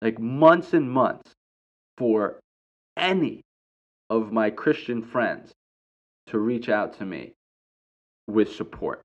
[0.01, 1.33] like months and months
[1.97, 2.39] for
[2.95, 3.41] any
[4.09, 5.53] of my Christian friends
[6.27, 7.33] to reach out to me
[8.27, 9.01] with support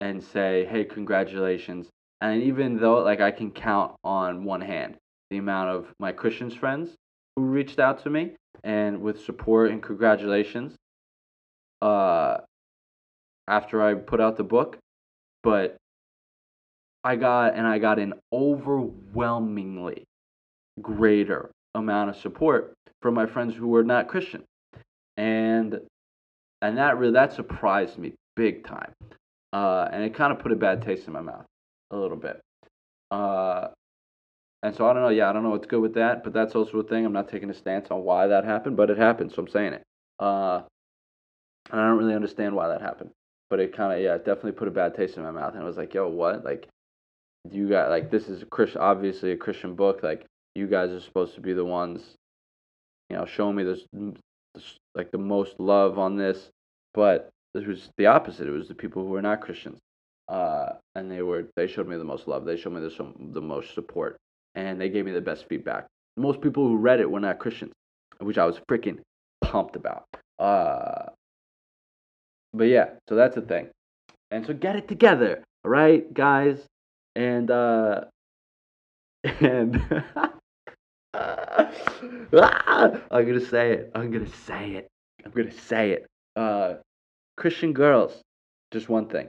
[0.00, 1.90] and say, "Hey, congratulations."
[2.22, 4.96] And even though like I can count on one hand
[5.30, 6.96] the amount of my Christian friends
[7.36, 10.76] who reached out to me and with support and congratulations
[11.82, 12.38] uh
[13.48, 14.78] after I put out the book,
[15.42, 15.76] but
[17.04, 20.04] I got and I got an overwhelmingly
[20.80, 24.44] greater amount of support from my friends who were not Christian.
[25.16, 25.80] And
[26.62, 28.92] and that really that surprised me big time.
[29.52, 31.44] Uh, and it kind of put a bad taste in my mouth
[31.90, 32.40] a little bit.
[33.10, 33.68] Uh,
[34.62, 35.08] and so I don't know.
[35.08, 37.04] Yeah, I don't know what's good with that, but that's also a thing.
[37.04, 39.72] I'm not taking a stance on why that happened, but it happened, so I'm saying
[39.72, 39.82] it.
[40.18, 40.62] Uh,
[41.70, 43.10] and I don't really understand why that happened,
[43.50, 45.54] but it kind of yeah, it definitely put a bad taste in my mouth.
[45.54, 46.44] And I was like, yo, what?
[46.44, 46.68] Like,
[47.50, 50.02] you got like this is a Christian, obviously a Christian book.
[50.02, 52.14] Like, you guys are supposed to be the ones,
[53.10, 56.50] you know, showing me this, this like the most love on this,
[56.94, 58.46] but this was the opposite.
[58.46, 59.78] It was the people who were not Christians,
[60.28, 62.44] uh, and they were they showed me the most love.
[62.44, 64.16] They showed me the the most support,
[64.54, 65.86] and they gave me the best feedback.
[66.16, 67.72] Most people who read it were not Christians,
[68.20, 69.00] which I was freaking
[69.40, 70.04] pumped about.
[70.38, 70.99] Uh,
[72.52, 73.68] but yeah, so that's the thing,
[74.30, 76.64] and so get it together, all right, guys,
[77.16, 78.04] and uh,
[79.24, 80.04] and.
[83.12, 83.90] I'm gonna say it.
[83.94, 84.88] I'm gonna say it.
[85.24, 86.06] I'm gonna say it.
[86.36, 86.74] Uh,
[87.36, 88.20] Christian girls,
[88.70, 89.28] just one thing.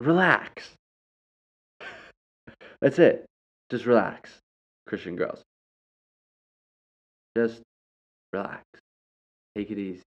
[0.00, 0.70] Relax.
[2.80, 3.26] That's it.
[3.70, 4.30] Just relax,
[4.86, 5.42] Christian girls.
[7.36, 7.62] Just
[8.32, 8.62] relax.
[9.56, 10.02] Take it easy.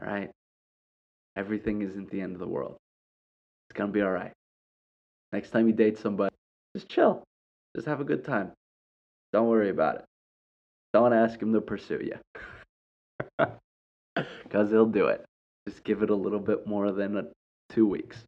[0.00, 0.30] All right?
[1.36, 2.76] Everything isn't the end of the world.
[3.68, 4.32] It's going to be all right.
[5.32, 6.34] Next time you date somebody,
[6.76, 7.24] just chill.
[7.74, 8.52] Just have a good time.
[9.32, 10.04] Don't worry about it.
[10.92, 12.18] Don't ask him to pursue you.
[14.44, 15.24] Because he'll do it.
[15.66, 17.24] Just give it a little bit more than a,
[17.70, 18.18] two weeks.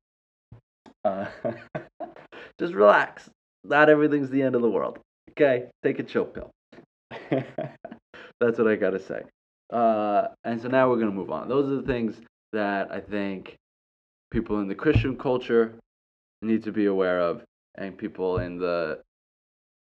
[1.05, 1.27] Uh,
[2.59, 3.29] just relax.
[3.65, 4.99] Not everything's the end of the world.
[5.33, 5.67] Okay?
[5.83, 6.51] Take a chill pill.
[7.31, 9.23] That's what I got to say.
[9.75, 11.49] Uh, and so now we're going to move on.
[11.49, 12.15] Those are the things
[12.53, 13.57] that I think
[14.31, 15.75] people in the Christian culture
[16.43, 17.43] need to be aware of,
[17.75, 19.01] and people in the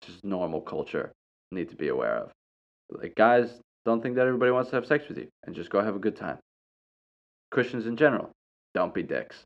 [0.05, 1.11] just normal culture
[1.51, 2.31] need to be aware of.
[2.91, 5.81] Like, guys, don't think that everybody wants to have sex with you and just go
[5.81, 6.37] have a good time.
[7.51, 8.29] Christians in general,
[8.75, 9.43] don't be dicks.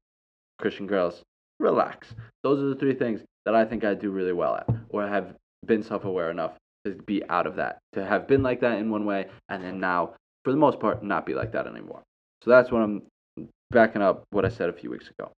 [0.60, 1.22] Christian girls,
[1.60, 2.14] relax.
[2.44, 5.36] Those are the three things that I think I do really well at, or have
[5.66, 6.54] been self aware enough
[6.86, 9.80] to be out of that, to have been like that in one way, and then
[9.80, 12.04] now, for the most part, not be like that anymore.
[12.44, 13.04] So that's what I'm
[13.72, 15.32] backing up what I said a few weeks ago.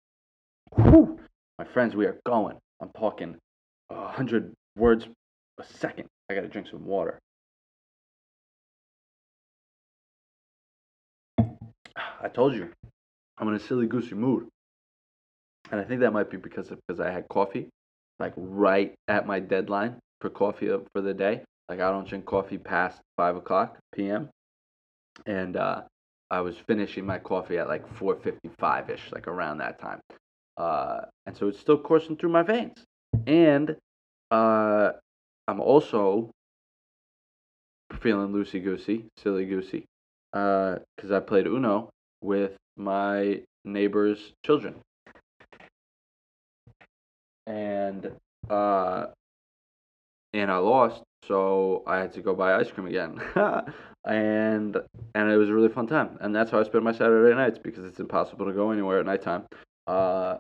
[0.76, 1.20] Whew.
[1.60, 2.58] My friends, we are going.
[2.82, 3.38] I'm talking
[3.90, 5.08] 100 words
[5.60, 6.08] a second.
[6.30, 7.20] I gotta drink some water.
[12.24, 12.70] I told you,
[13.38, 14.48] I'm in a silly goosey mood.
[15.72, 17.70] And I think that might be because of, because I had coffee,
[18.20, 21.42] like right at my deadline for coffee uh, for the day.
[21.70, 24.30] Like I don't drink coffee past five o'clock p.m.
[25.26, 25.84] And uh,
[26.32, 30.02] I was finishing my coffee at like 4:55 ish, like around that time.
[30.58, 32.84] Uh, and so it's still coursing through my veins.
[33.28, 33.76] And
[34.32, 34.92] uh,
[35.48, 36.32] I'm also
[38.00, 39.86] feeling loosey goosey, silly goosey,
[40.32, 41.90] because uh, I played Uno
[42.22, 44.76] with my neighbor's children.
[47.46, 48.12] And
[48.50, 49.08] uh,
[50.34, 53.20] and I lost, so I had to go buy ice cream again.
[54.06, 54.78] and
[55.16, 56.18] and it was a really fun time.
[56.22, 59.06] And that's how I spend my Saturday nights because it's impossible to go anywhere at
[59.06, 59.44] nighttime.
[59.88, 60.38] Uh,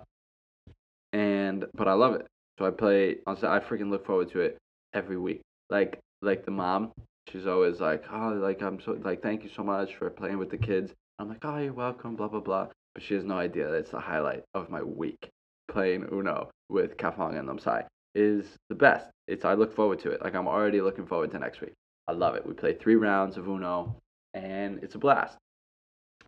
[1.12, 2.28] and but I love it.
[2.60, 3.17] So I play.
[3.26, 4.58] on I freaking look forward to it
[4.93, 5.41] every week.
[5.69, 6.91] Like like the mom,
[7.30, 10.50] she's always like, oh, like I'm so like thank you so much for playing with
[10.50, 10.93] the kids.
[11.19, 12.67] I'm like, oh, you're welcome, blah blah blah.
[12.93, 15.30] But she has no idea that it's the highlight of my week.
[15.69, 19.08] Playing Uno with Kafang and Namsai is the best.
[19.28, 20.21] It's I look forward to it.
[20.23, 21.73] Like I'm already looking forward to next week.
[22.08, 22.45] I love it.
[22.45, 23.95] We play three rounds of Uno,
[24.34, 25.38] and it's a blast.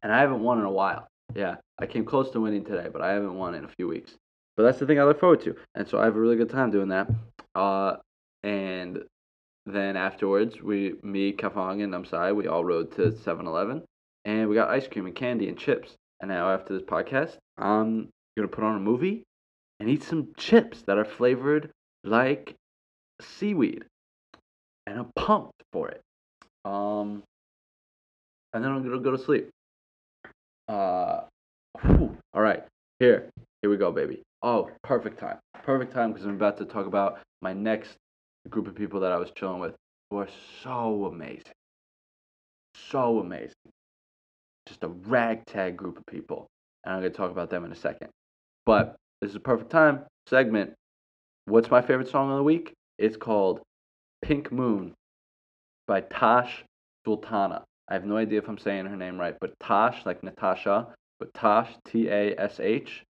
[0.04, 1.08] And I haven't won in a while.
[1.34, 4.15] Yeah, I came close to winning today, but I haven't won in a few weeks.
[4.56, 6.50] But that's the thing I look forward to, and so I have a really good
[6.50, 7.10] time doing that.
[7.56, 7.98] Uh,
[8.43, 9.00] and
[9.65, 13.84] then afterwards, we, me, Kafang, and Namsai, we all rode to 7-Eleven,
[14.24, 15.95] and we got ice cream and candy and chips.
[16.21, 19.24] And now after this podcast, I'm gonna put on a movie
[19.80, 21.69] and eat some chips that are flavored
[22.06, 22.56] like
[23.22, 23.84] seaweed,
[24.88, 26.02] and I'm pumped for it.
[26.63, 27.24] Um,
[28.54, 29.50] and then I'm gonna go to sleep.
[30.68, 31.22] Uh,
[31.82, 32.63] whew, all right,
[33.00, 33.30] here,
[33.62, 34.22] here we go, baby.
[34.41, 35.38] Oh, perfect time.
[35.63, 37.98] Perfect time because I'm about to talk about my next
[38.50, 39.74] group of people that I was chilling with
[40.10, 40.28] who are
[40.63, 41.54] so amazing.
[42.89, 43.54] So amazing.
[44.68, 46.48] Just a ragtag group of people.
[46.84, 48.10] And I'm to talk about them in a second.
[48.65, 50.74] But this is a perfect time segment.
[51.47, 52.73] What's my favorite song of the week?
[52.97, 53.62] It's called
[54.23, 54.95] Pink Moon
[55.86, 56.63] by Tash
[57.05, 57.63] Sultana.
[57.88, 60.88] I have no idea if I'm saying her name right, but Tash, like Natasha,
[61.19, 63.03] but Tash, T A S H,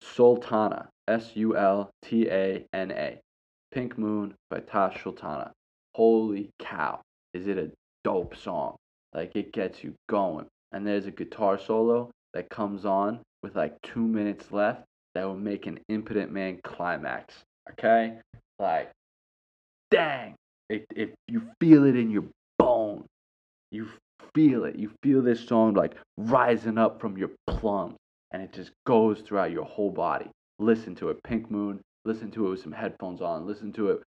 [0.00, 3.18] Sultana, S U L T A N A.
[3.70, 5.52] Pink Moon by Tash Sultana.
[5.94, 7.02] Holy cow,
[7.34, 7.70] is it a
[8.02, 8.76] dope song?
[9.12, 10.46] Like it gets you going.
[10.72, 14.84] And there's a guitar solo that comes on with like two minutes left
[15.14, 17.34] that will make an impotent man climax.
[17.70, 18.18] Okay?
[18.58, 18.90] Like,
[19.90, 20.34] dang.
[20.68, 22.24] If, if you feel it in your
[22.58, 23.04] bone,
[23.70, 23.88] you
[24.34, 24.76] feel it.
[24.76, 27.96] You feel this song like rising up from your plums
[28.32, 30.30] and it just goes throughout your whole body.
[30.58, 31.80] Listen to it, Pink Moon.
[32.04, 33.46] Listen to it with some headphones on.
[33.46, 34.02] Listen to it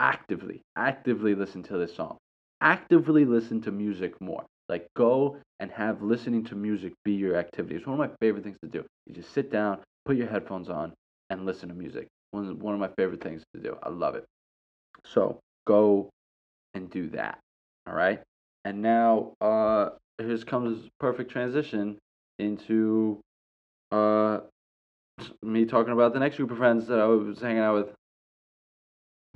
[0.00, 0.60] actively.
[0.76, 2.16] Actively listen to this song.
[2.60, 4.44] Actively listen to music more.
[4.68, 7.76] Like go and have listening to music be your activity.
[7.76, 8.84] It's one of my favorite things to do.
[9.06, 10.92] You just sit down, put your headphones on,
[11.30, 12.08] and listen to music.
[12.30, 13.76] One one of my favorite things to do.
[13.82, 14.24] I love it.
[15.04, 16.10] So go
[16.74, 17.38] and do that.
[17.86, 18.20] All right.
[18.64, 21.98] And now uh here comes perfect transition
[22.38, 23.20] into
[23.90, 24.40] uh
[25.42, 27.94] me talking about the next group of friends that I was hanging out with.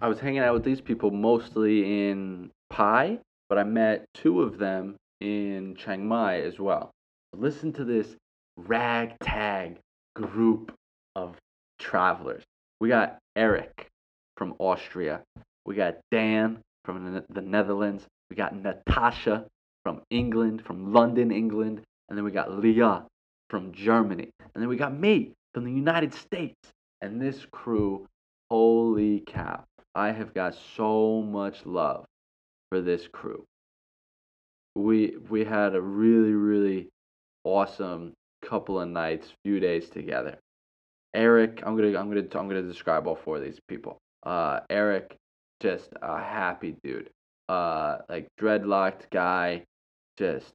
[0.01, 4.59] I was hanging out with these people mostly in Pai, but I met two of
[4.59, 6.91] them in Chiang Mai as well.
[7.35, 8.17] Listen to this
[8.57, 9.79] ragtag
[10.17, 10.73] group
[11.15, 11.37] of
[11.79, 12.43] travelers.
[12.81, 13.89] We got Eric
[14.37, 15.23] from Austria.
[15.65, 18.07] We got Dan from the Netherlands.
[18.31, 19.47] We got Natasha
[19.85, 21.83] from England, from London, England.
[22.09, 23.05] And then we got Leah
[23.51, 24.31] from Germany.
[24.55, 26.57] And then we got me from the United States.
[27.03, 28.07] And this crew,
[28.51, 29.65] holy cow.
[29.95, 32.05] I have got so much love
[32.71, 33.45] for this crew.
[34.75, 36.89] We we had a really really
[37.45, 40.39] awesome couple of nights, few days together.
[41.15, 43.99] Eric, I'm gonna I'm gonna I'm gonna describe all four of these people.
[44.25, 45.17] Uh, Eric,
[45.61, 47.11] just a happy dude.
[47.49, 49.65] Uh, like dreadlocked guy,
[50.19, 50.53] just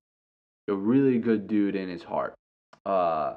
[0.70, 2.36] a really good dude in his heart.
[2.86, 3.36] Uh,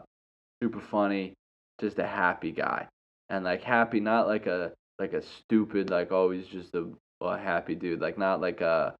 [0.63, 1.35] super funny,
[1.81, 2.89] just a happy guy,
[3.29, 7.75] and like happy, not like a like a stupid like always just a, a happy
[7.75, 8.95] dude, like not like a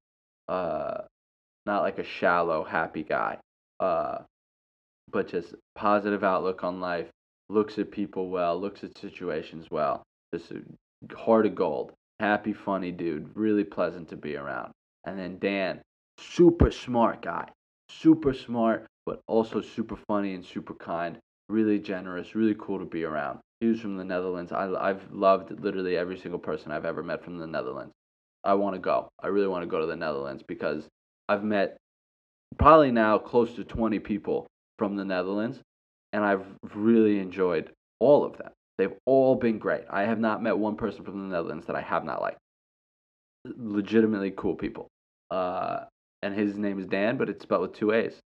[0.47, 1.01] uh,
[1.65, 3.37] not like a shallow happy guy.
[3.79, 4.19] Uh,
[5.11, 7.07] but just positive outlook on life,
[7.49, 10.03] looks at people well, looks at situations well.
[10.33, 10.61] Just a
[11.15, 14.71] heart of gold, happy, funny dude, really pleasant to be around.
[15.05, 15.81] And then Dan,
[16.17, 17.49] super smart guy,
[17.89, 21.17] super smart, but also super funny and super kind,
[21.49, 23.39] really generous, really cool to be around.
[23.59, 24.51] He was from the Netherlands.
[24.51, 27.93] I, I've loved literally every single person I've ever met from the Netherlands.
[28.43, 29.09] I want to go.
[29.21, 30.87] I really want to go to the Netherlands because
[31.29, 31.77] I've met
[32.57, 35.59] probably now close to 20 people from the Netherlands,
[36.13, 38.49] and I've really enjoyed all of them.
[38.77, 39.83] They've all been great.
[39.89, 42.39] I have not met one person from the Netherlands that I have not liked.
[43.45, 44.87] Legitimately cool people.
[45.31, 45.85] Uh,
[46.21, 48.19] and his name is Dan, but it's spelled with two A's.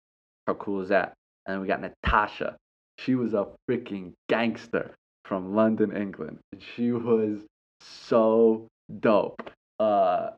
[0.46, 1.14] How cool is that?
[1.46, 2.56] And then we got Natasha.
[2.98, 6.38] She was a freaking gangster from London, England.
[6.74, 7.40] She was
[7.80, 8.66] so
[9.00, 9.50] dope.
[9.78, 10.30] Uh,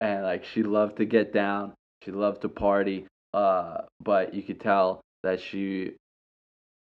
[0.00, 1.72] and like she loved to get down.
[2.04, 3.06] She loved to party.
[3.32, 5.96] Uh, but you could tell that she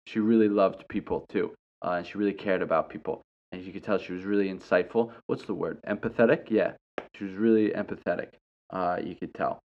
[0.07, 3.83] she really loved people too, uh, and she really cared about people, and you could
[3.83, 5.11] tell she was really insightful.
[5.27, 5.79] What's the word?
[5.87, 6.49] Empathetic?
[6.49, 6.73] Yeah,
[7.15, 8.29] she was really empathetic.
[8.69, 9.59] Uh, you could tell,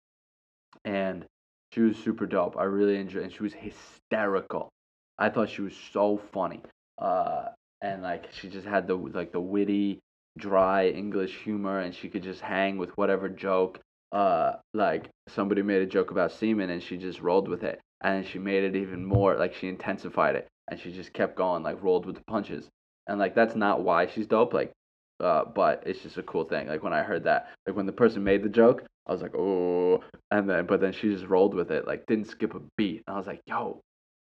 [0.85, 1.25] and
[1.73, 2.57] she was super dope.
[2.57, 4.69] I really enjoyed, and she was hysterical.
[5.17, 6.61] I thought she was so funny,
[6.97, 7.45] uh,
[7.81, 9.99] and like she just had the like the witty,
[10.37, 13.79] dry English humor, and she could just hang with whatever joke.
[14.11, 18.25] Uh, like somebody made a joke about semen, and she just rolled with it and
[18.25, 21.81] she made it even more like she intensified it and she just kept going like
[21.81, 22.67] rolled with the punches.
[23.08, 24.71] And like that's not why she's dope like
[25.19, 27.91] uh, but it's just a cool thing like when i heard that like when the
[27.91, 31.54] person made the joke i was like oh and then but then she just rolled
[31.54, 33.81] with it like didn't skip a beat and i was like yo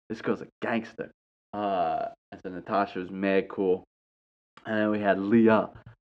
[0.10, 1.12] this girl's a gangster.
[1.54, 3.84] Uh and so natasha was mad cool.
[4.66, 5.70] And then we had leah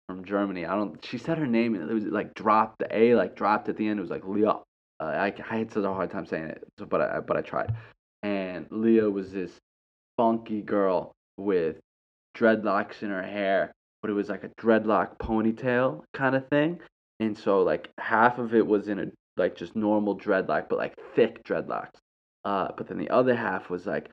[0.07, 0.65] from germany.
[0.65, 3.69] I don't she said her name and it was like dropped the a like dropped
[3.69, 3.99] at the end.
[3.99, 4.55] It was like leah
[4.99, 7.73] uh, I, I had such a hard time saying it, but I but I tried.
[8.23, 9.51] And Leah was this
[10.17, 11.77] funky girl with
[12.37, 13.71] dreadlocks in her hair,
[14.01, 16.79] but it was like a dreadlock ponytail kind of thing.
[17.19, 19.05] And so like half of it was in a
[19.37, 21.95] like just normal dreadlock, but like thick dreadlocks.
[22.45, 24.09] Uh, but then the other half was like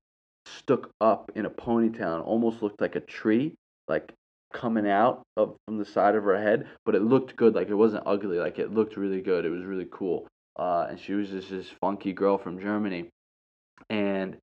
[0.46, 3.54] stuck up in a ponytail and almost looked like a tree,
[3.88, 4.12] like
[4.52, 7.54] coming out of from the side of her head, but it looked good.
[7.54, 8.38] Like it wasn't ugly.
[8.38, 9.44] Like it looked really good.
[9.44, 10.26] It was really cool.
[10.58, 13.08] Uh, and she was just this funky girl from Germany,
[13.90, 14.36] and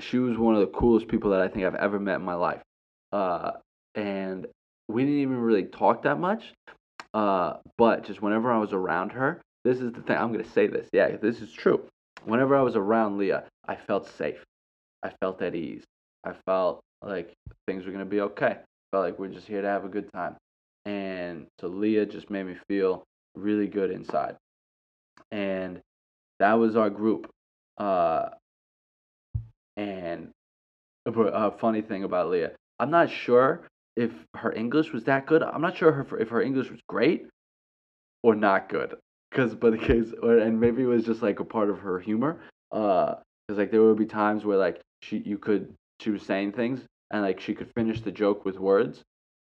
[0.00, 2.34] she was one of the coolest people that I think I've ever met in my
[2.34, 2.62] life.
[3.12, 3.52] Uh,
[3.94, 4.46] and
[4.88, 6.52] we didn't even really talk that much.
[7.14, 10.16] Uh, but just whenever I was around her, this is the thing.
[10.16, 10.88] I'm gonna say this.
[10.92, 11.84] Yeah, this is true.
[12.24, 14.42] Whenever I was around Leah, I felt safe.
[15.02, 15.84] I felt at ease.
[16.24, 17.32] I felt like
[17.66, 18.56] things were gonna be okay.
[18.56, 20.36] I felt like we're just here to have a good time.
[20.84, 23.04] And so Leah just made me feel
[23.36, 24.36] really good inside.
[25.30, 25.80] And
[26.38, 27.30] that was our group.
[27.78, 28.30] Uh,
[29.76, 30.30] and
[31.06, 35.42] a funny thing about Leah, I'm not sure if her English was that good.
[35.42, 37.26] I'm not sure if her, if her English was great
[38.22, 38.96] or not good.
[39.32, 41.98] Cause, but the case, or, and maybe it was just like a part of her
[41.98, 42.40] humor.
[42.70, 43.14] Uh,
[43.48, 46.80] cause like there would be times where like she, you could, she was saying things
[47.10, 49.02] and like she could finish the joke with words,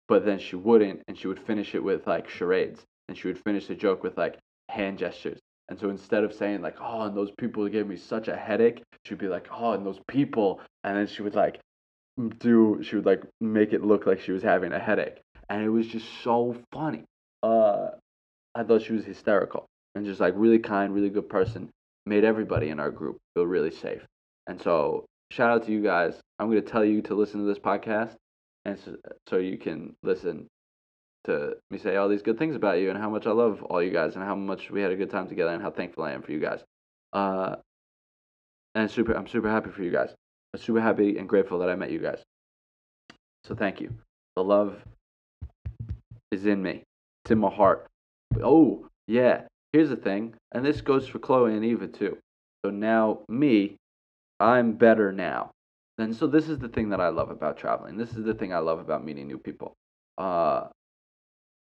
[0.08, 3.42] but then she wouldn't, and she would finish it with like charades, and she would
[3.42, 4.38] finish the joke with like
[4.68, 5.40] hand gestures.
[5.68, 8.82] And so instead of saying like, "Oh, and those people gave me such a headache,"
[9.04, 11.60] she'd be like, "Oh, and those people," and then she would like
[12.38, 15.20] do she would like make it look like she was having a headache.
[15.48, 17.04] And it was just so funny.
[17.42, 17.88] Uh
[18.54, 21.68] i thought she was hysterical and just like really kind really good person
[22.06, 24.02] made everybody in our group feel really safe.
[24.46, 26.20] And so shout out to you guys.
[26.38, 28.14] I'm going to tell you to listen to this podcast
[28.64, 28.96] and so,
[29.28, 30.46] so you can listen
[31.24, 33.82] to me say all these good things about you and how much i love all
[33.82, 36.12] you guys and how much we had a good time together and how thankful i
[36.12, 36.60] am for you guys
[37.12, 37.56] uh
[38.74, 40.14] and super i'm super happy for you guys
[40.54, 42.22] I'm super happy and grateful that I met you guys.
[43.42, 43.92] So thank you.
[44.36, 44.76] The love
[46.30, 46.84] is in me.
[47.24, 47.88] It's in my heart.
[48.40, 49.42] Oh, yeah.
[49.72, 52.18] Here's the thing, and this goes for Chloe and Eva too.
[52.64, 53.74] So now, me,
[54.38, 55.50] I'm better now.
[55.98, 57.96] And so this is the thing that I love about traveling.
[57.96, 59.74] This is the thing I love about meeting new people.
[60.16, 60.68] Uh,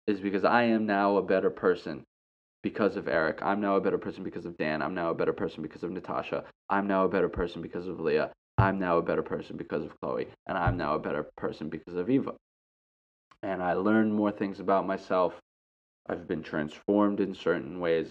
[0.08, 2.04] is because I am now a better person
[2.64, 3.40] because of Eric.
[3.42, 4.82] I'm now a better person because of Dan.
[4.82, 6.44] I'm now a better person because of Natasha.
[6.70, 8.32] I'm now a better person because of Leah.
[8.58, 11.96] I'm now a better person because of Chloe, and I'm now a better person because
[11.96, 12.34] of Eva.
[13.44, 15.36] And I learned more things about myself.
[16.10, 18.08] I've been transformed in certain ways.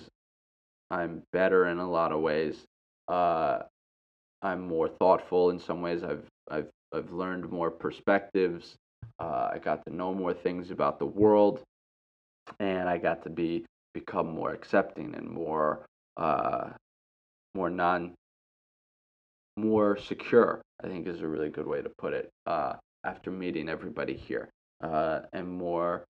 [0.90, 2.64] I'm better in a lot of ways.
[3.08, 3.60] Uh,
[4.42, 6.04] I'm more thoughtful in some ways.
[6.04, 8.76] I've I've I've learned more perspectives.
[9.18, 11.60] Uh, I got to know more things about the world,
[12.60, 15.86] and I got to be become more accepting and more
[16.16, 16.70] uh,
[17.54, 18.14] more non
[19.56, 22.74] more secure, I think is a really good way to put it, uh,
[23.04, 24.50] after meeting everybody here,
[24.82, 26.04] uh, and more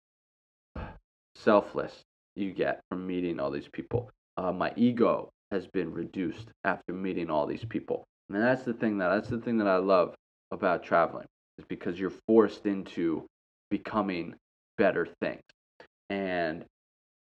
[1.35, 2.03] selfless
[2.35, 4.09] you get from meeting all these people.
[4.37, 8.05] Uh, my ego has been reduced after meeting all these people.
[8.29, 10.15] And that's the thing that that's the thing that I love
[10.51, 11.27] about traveling
[11.57, 13.25] is because you're forced into
[13.69, 14.35] becoming
[14.77, 15.41] better things.
[16.13, 16.63] And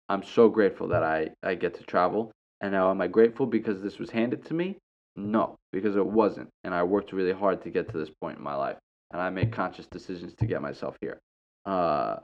[0.09, 2.33] I'm so grateful that I, I get to travel.
[2.61, 4.79] And now am I grateful because this was handed to me?
[5.14, 6.49] No, because it wasn't.
[6.64, 8.77] And I worked really hard to get to this point in my life.
[9.12, 11.20] And I made conscious decisions to get myself here.
[11.64, 12.16] Uh,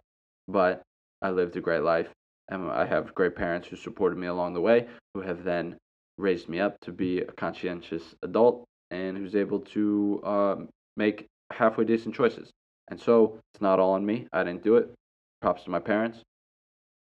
[0.49, 0.83] but
[1.23, 2.09] I lived a great life.
[2.49, 5.77] And I have great parents who supported me along the way, who have then
[6.19, 10.57] raised me up to be a conscientious adult and who's able to uh,
[10.97, 12.51] make halfway decent choices.
[12.89, 14.27] And so it's not all on me.
[14.33, 14.93] I didn't do it.
[15.41, 16.25] Props to my parents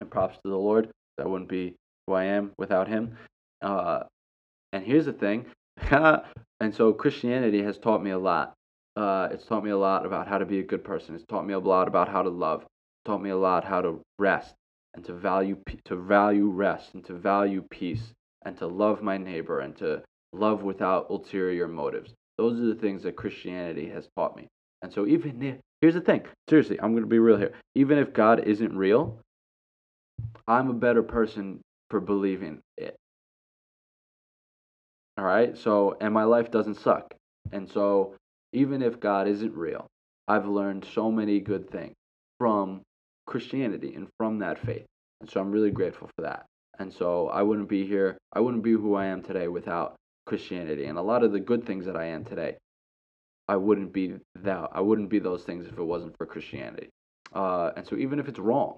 [0.04, 0.90] and props to the Lord.
[1.20, 1.76] I wouldn't be
[2.06, 3.18] who I am without Him.
[3.62, 4.04] Uh,
[4.74, 5.46] and here's the thing
[5.92, 8.54] and so Christianity has taught me a lot.
[8.96, 11.16] Uh, it's taught me a lot about how to be a good person.
[11.16, 12.62] It's taught me a lot about how to love.
[12.62, 14.54] It's taught me a lot how to rest
[14.94, 18.14] and to value to value rest and to value peace
[18.46, 22.14] and to love my neighbor and to love without ulterior motives.
[22.38, 24.48] Those are the things that Christianity has taught me.
[24.82, 27.54] And so even if, here's the thing, seriously, I'm going to be real here.
[27.76, 29.18] Even if God isn't real,
[30.48, 32.96] I'm a better person for believing it.
[35.18, 35.58] All right.
[35.58, 37.14] So, and my life doesn't suck.
[37.52, 38.16] And so,
[38.52, 39.88] even if God isn't real,
[40.28, 41.94] I've learned so many good things
[42.40, 42.82] from
[43.28, 44.86] Christianity and from that faith.
[45.22, 46.46] And so, I'm really grateful for that.
[46.80, 49.96] And so, I wouldn't be here, I wouldn't be who I am today without
[50.26, 50.86] Christianity.
[50.86, 52.58] And a lot of the good things that I am today,
[53.48, 54.70] I wouldn't be that.
[54.72, 56.90] I wouldn't be those things if it wasn't for Christianity.
[57.34, 58.78] Uh, and so, even if it's wrong,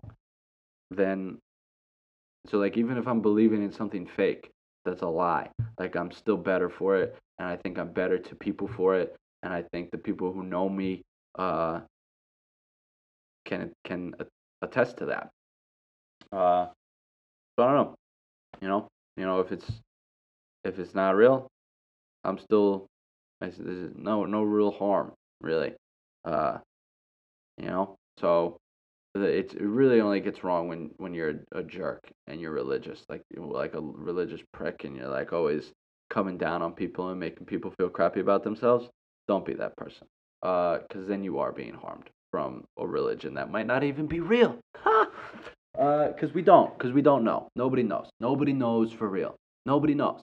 [0.91, 1.37] then
[2.47, 4.51] so like even if I'm believing in something fake,
[4.85, 5.49] that's a lie.
[5.79, 9.15] Like I'm still better for it, and I think I'm better to people for it,
[9.43, 11.01] and I think the people who know me
[11.39, 11.81] uh,
[13.45, 14.13] can can
[14.61, 15.29] attest to that.
[16.31, 16.67] Uh,
[17.57, 17.95] so I don't know.
[18.61, 19.69] You know, you know if it's
[20.63, 21.47] if it's not real,
[22.23, 22.87] I'm still
[23.41, 23.59] There's,
[23.95, 25.73] no no real harm really.
[26.25, 26.59] Uh,
[27.57, 28.57] you know, so
[29.23, 33.73] it really only gets wrong when when you're a jerk and you're religious, like like
[33.73, 35.71] a religious prick, and you're like always
[36.09, 38.89] coming down on people and making people feel crappy about themselves.
[39.27, 40.07] Don't be that person,
[40.41, 44.19] because uh, then you are being harmed from a religion that might not even be
[44.19, 44.59] real.
[44.73, 45.09] Because
[45.79, 47.47] uh, we don't, because we don't know.
[47.55, 48.09] Nobody knows.
[48.19, 49.35] Nobody knows for real.
[49.65, 50.21] Nobody knows.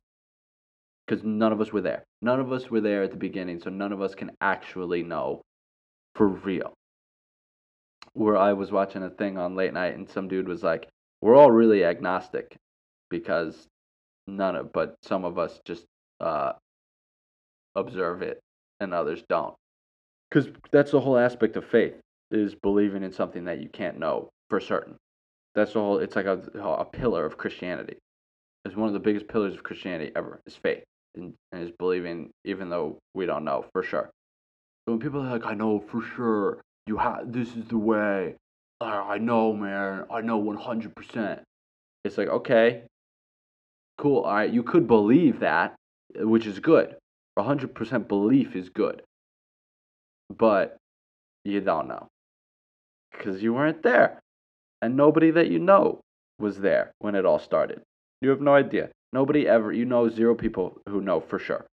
[1.07, 2.05] Because none of us were there.
[2.21, 5.43] None of us were there at the beginning, so none of us can actually know
[6.15, 6.75] for real
[8.15, 10.89] where I was watching a thing on late night and some dude was like,
[11.21, 12.57] "We're all really agnostic
[13.11, 13.69] because
[14.27, 15.87] none of, but some of us just
[16.21, 16.53] uh,
[17.75, 18.41] observe it
[18.81, 19.55] and others don't."
[20.31, 21.95] Because that's the whole aspect of faith
[22.31, 24.97] is believing in something that you can't know for certain.
[25.55, 25.99] That's the whole.
[25.99, 27.99] It's like a, a pillar of Christianity.
[28.65, 30.41] It's one of the biggest pillars of Christianity ever.
[30.47, 30.85] Is faith
[31.15, 34.11] and, and is believing even though we don't know for sure.
[34.85, 38.37] So when people are like, "I know for sure," you have this is the way.
[38.81, 40.05] I know, man.
[40.11, 41.41] I know 100%.
[42.05, 42.83] It's like, okay,
[43.97, 44.23] cool.
[44.23, 45.77] All right, you could believe that,
[46.17, 46.97] which is good.
[47.39, 49.03] 100% belief is good.
[50.37, 50.77] But
[51.45, 52.09] you don't know
[53.13, 54.21] because you weren't there.
[54.81, 56.01] And nobody that you know
[56.39, 57.83] was there when it all started.
[58.21, 58.91] You have no idea.
[59.13, 61.65] Nobody ever, you know, zero people who know for sure.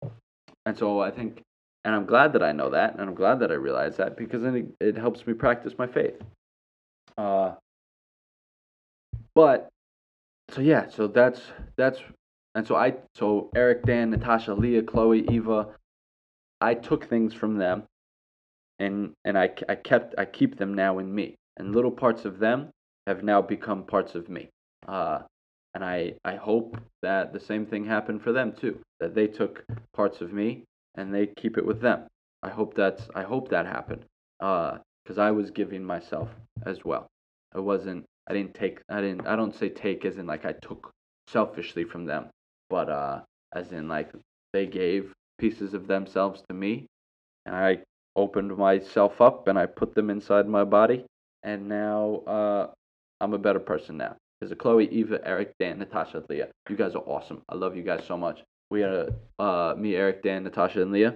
[0.66, 1.42] And so I think
[1.86, 4.42] and I'm glad that I know that, and I'm glad that I realize that because
[4.42, 6.22] then it, it helps me practice my faith.
[7.18, 7.54] Uh,
[9.36, 9.70] but
[10.50, 11.42] so yeah, so that's
[11.78, 12.00] that's
[12.56, 15.68] and so I so Eric, Dan, Natasha, Leah, Chloe, Eva,
[16.60, 17.84] I took things from them,
[18.80, 22.40] and and I I kept I keep them now in me, and little parts of
[22.40, 22.70] them
[23.08, 24.50] have now become parts of me.
[24.88, 25.20] Uh,
[25.74, 29.64] and I I hope that the same thing happened for them too, that they took
[29.94, 30.64] parts of me
[31.00, 32.08] and they keep it with them.
[32.44, 34.04] I hope that's I hope that happened
[34.40, 36.30] because uh, I was giving myself
[36.66, 37.08] as well.
[37.56, 38.06] I wasn't.
[38.28, 38.80] I didn't take.
[38.90, 39.26] I didn't.
[39.26, 40.92] I don't say take as in like I took
[41.28, 42.28] selfishly from them,
[42.70, 43.22] but uh,
[43.54, 44.12] as in like
[44.54, 46.86] they gave pieces of themselves to me,
[47.46, 47.80] and I
[48.16, 51.06] opened myself up and I put them inside my body,
[51.44, 52.68] and now uh,
[53.22, 54.16] I'm a better person now.
[54.42, 56.48] A Chloe, Eva, Eric, Dan, Natasha, Leah.
[56.70, 57.42] You guys are awesome.
[57.50, 58.40] I love you guys so much
[58.70, 61.16] we had a uh, me, Eric, Dan, Natasha, and Leah.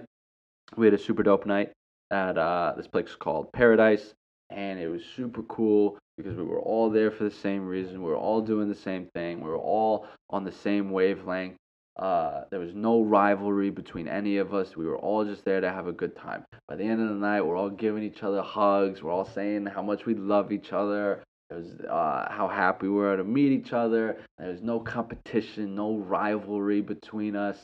[0.76, 1.72] We had a super dope night
[2.10, 4.14] at uh, this place called Paradise,
[4.50, 8.02] and it was super cool because we were all there for the same reason.
[8.02, 9.40] We were all doing the same thing.
[9.40, 11.56] We were all on the same wavelength.
[11.96, 14.76] Uh, there was no rivalry between any of us.
[14.76, 16.44] We were all just there to have a good time.
[16.66, 19.02] By the end of the night, we're all giving each other hugs.
[19.02, 21.22] We're all saying how much we love each other.
[21.50, 24.18] It was uh, how happy we were to meet each other.
[24.38, 27.58] There was no competition, no rivalry between us.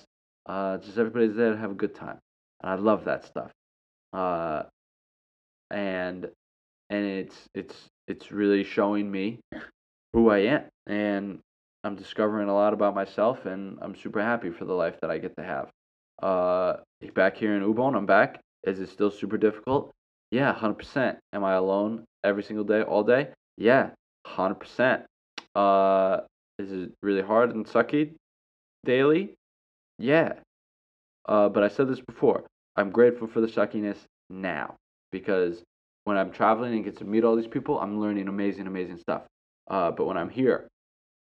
[0.46, 2.18] Uh, just everybody's there to have a good time,
[2.62, 3.50] and I love that stuff.
[4.12, 4.64] Uh,
[5.70, 6.28] and
[6.90, 7.74] and it's it's
[8.08, 9.40] it's really showing me
[10.12, 11.38] who I am, and
[11.84, 15.18] I'm discovering a lot about myself, and I'm super happy for the life that I
[15.18, 15.70] get to have.
[16.22, 16.76] Uh,
[17.14, 18.40] back here in Ubon, I'm back.
[18.64, 19.90] Is it still super difficult?
[20.30, 21.16] Yeah, 100%.
[21.32, 23.28] Am I alone every single day, all day?
[23.60, 23.90] Yeah,
[24.26, 25.04] hundred percent.
[25.54, 26.20] Uh,
[26.58, 28.14] is it really hard and sucky
[28.86, 29.34] daily?
[29.98, 30.32] Yeah.
[31.28, 32.44] Uh, but I said this before.
[32.76, 33.98] I'm grateful for the suckiness
[34.30, 34.76] now
[35.12, 35.62] because
[36.04, 39.24] when I'm traveling and get to meet all these people, I'm learning amazing, amazing stuff.
[39.70, 40.66] Uh, but when I'm here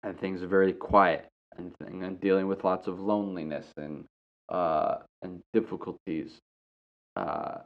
[0.03, 4.05] and things are very quiet and, and I'm dealing with lots of loneliness and
[4.51, 6.33] uh, and difficulties
[7.16, 7.59] uh,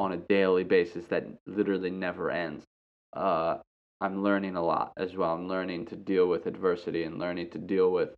[0.00, 2.64] on a daily basis that literally never ends.
[3.12, 3.58] Uh,
[4.00, 5.34] I'm learning a lot as well.
[5.34, 8.10] I'm learning to deal with adversity and learning to deal with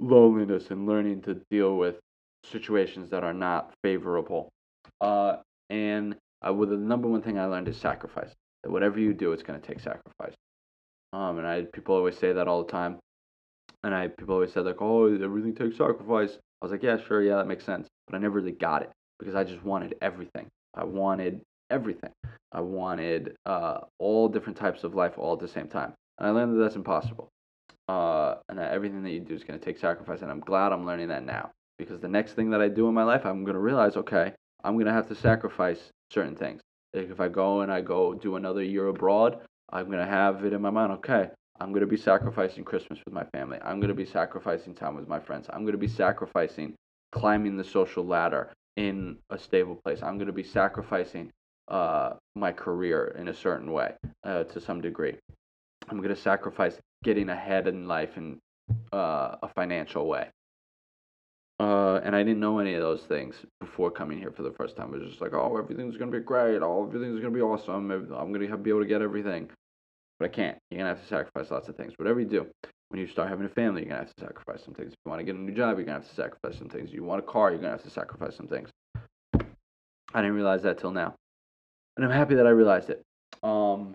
[0.00, 1.96] loneliness and learning to deal with
[2.44, 4.50] situations that are not favorable.
[5.00, 5.36] Uh,
[5.68, 6.16] and
[6.46, 8.30] uh, well, the number one thing I learned is sacrifice.
[8.62, 10.34] That whatever you do, it's going to take sacrifice.
[11.12, 12.98] Um, and I people always say that all the time.
[13.82, 16.32] And I people always said like, oh, everything takes sacrifice.
[16.60, 17.88] I was like, yeah, sure, yeah, that makes sense.
[18.06, 20.48] But I never really got it because I just wanted everything.
[20.74, 21.40] I wanted
[21.70, 22.10] everything.
[22.52, 25.94] I wanted uh, all different types of life all at the same time.
[26.18, 27.28] And I learned that that's impossible.
[27.88, 30.22] Uh, and that everything that you do is going to take sacrifice.
[30.22, 31.50] And I'm glad I'm learning that now.
[31.78, 34.32] Because the next thing that I do in my life, I'm going to realize, okay,
[34.62, 36.60] I'm going to have to sacrifice certain things.
[36.92, 39.38] Like if I go and I go do another year abroad,
[39.72, 42.98] I'm going to have it in my mind, okay, I'm going to be sacrificing Christmas
[43.04, 43.58] with my family.
[43.62, 45.46] I'm going to be sacrificing time with my friends.
[45.50, 46.74] I'm going to be sacrificing
[47.12, 50.02] climbing the social ladder in a stable place.
[50.02, 51.30] I'm going to be sacrificing
[51.70, 53.94] uh, my career in a certain way
[54.24, 55.16] uh, to some degree.
[55.88, 58.38] I'm going to sacrifice getting ahead in life in
[58.92, 60.28] uh, a financial way.
[61.58, 64.76] Uh, and I didn't know any of those things before coming here for the first
[64.76, 64.94] time.
[64.94, 66.62] It was just like, oh, everything's gonna be great.
[66.62, 67.90] Oh, everything's gonna be awesome.
[67.90, 69.50] I'm gonna be able to get everything.
[70.18, 70.58] But I can't.
[70.70, 71.92] You're gonna have to sacrifice lots of things.
[71.96, 72.46] Whatever you do,
[72.88, 74.92] when you start having a family, you're gonna have to sacrifice some things.
[74.92, 76.88] If you want to get a new job, you're gonna have to sacrifice some things.
[76.88, 78.70] If you want a car, you're gonna have to sacrifice some things.
[79.34, 81.14] I didn't realize that till now,
[82.00, 83.02] and I'm happy that I realized it.
[83.42, 83.94] Um,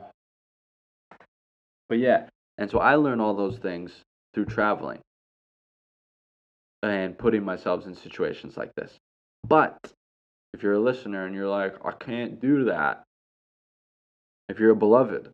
[1.89, 2.27] but yeah,
[2.59, 3.91] and so I learned all those things
[4.33, 4.99] through traveling
[6.83, 8.93] and putting myself in situations like this.
[9.47, 9.75] But
[10.53, 13.01] if you're a listener and you're like, I can't do that,
[14.49, 15.31] if you're a beloved,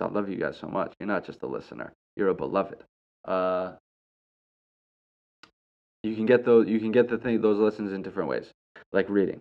[0.00, 0.92] I love you guys so much.
[1.00, 2.84] You're not just a listener, you're a beloved.
[3.24, 3.72] Uh,
[6.04, 8.50] you can get those you can get the thing those lessons in different ways
[8.92, 9.40] like reading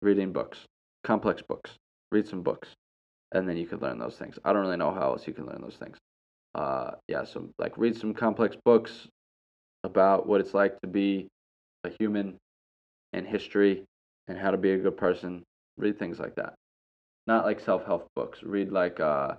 [0.00, 0.60] reading books
[1.02, 1.72] complex books
[2.12, 2.68] read some books
[3.32, 5.46] and then you can learn those things i don't really know how else you can
[5.46, 5.96] learn those things
[6.54, 9.08] uh yeah so like read some complex books
[9.84, 11.28] about what it's like to be
[11.84, 12.36] a human
[13.12, 13.84] and history
[14.28, 15.42] and how to be a good person.
[15.76, 16.54] Read things like that.
[17.26, 18.42] Not like self help books.
[18.42, 19.34] Read like uh,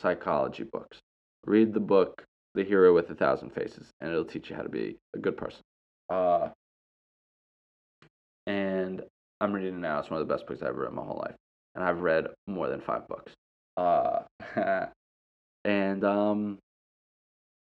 [0.00, 0.98] psychology books.
[1.46, 2.24] Read the book
[2.54, 5.36] The Hero with a Thousand Faces, and it'll teach you how to be a good
[5.36, 5.60] person.
[6.08, 6.48] Uh,
[8.46, 9.02] and
[9.40, 9.98] I'm reading it now.
[10.00, 11.36] It's one of the best books I've ever read in my whole life.
[11.74, 13.32] And I've read more than five books.
[13.76, 14.20] Uh,
[15.64, 16.58] and um,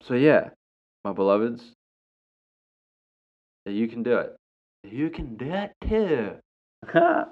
[0.04, 0.50] so, yeah,
[1.06, 1.74] my beloveds,
[3.66, 4.36] you can do it.
[4.84, 6.32] You can do it too.
[7.00, 7.26] uh,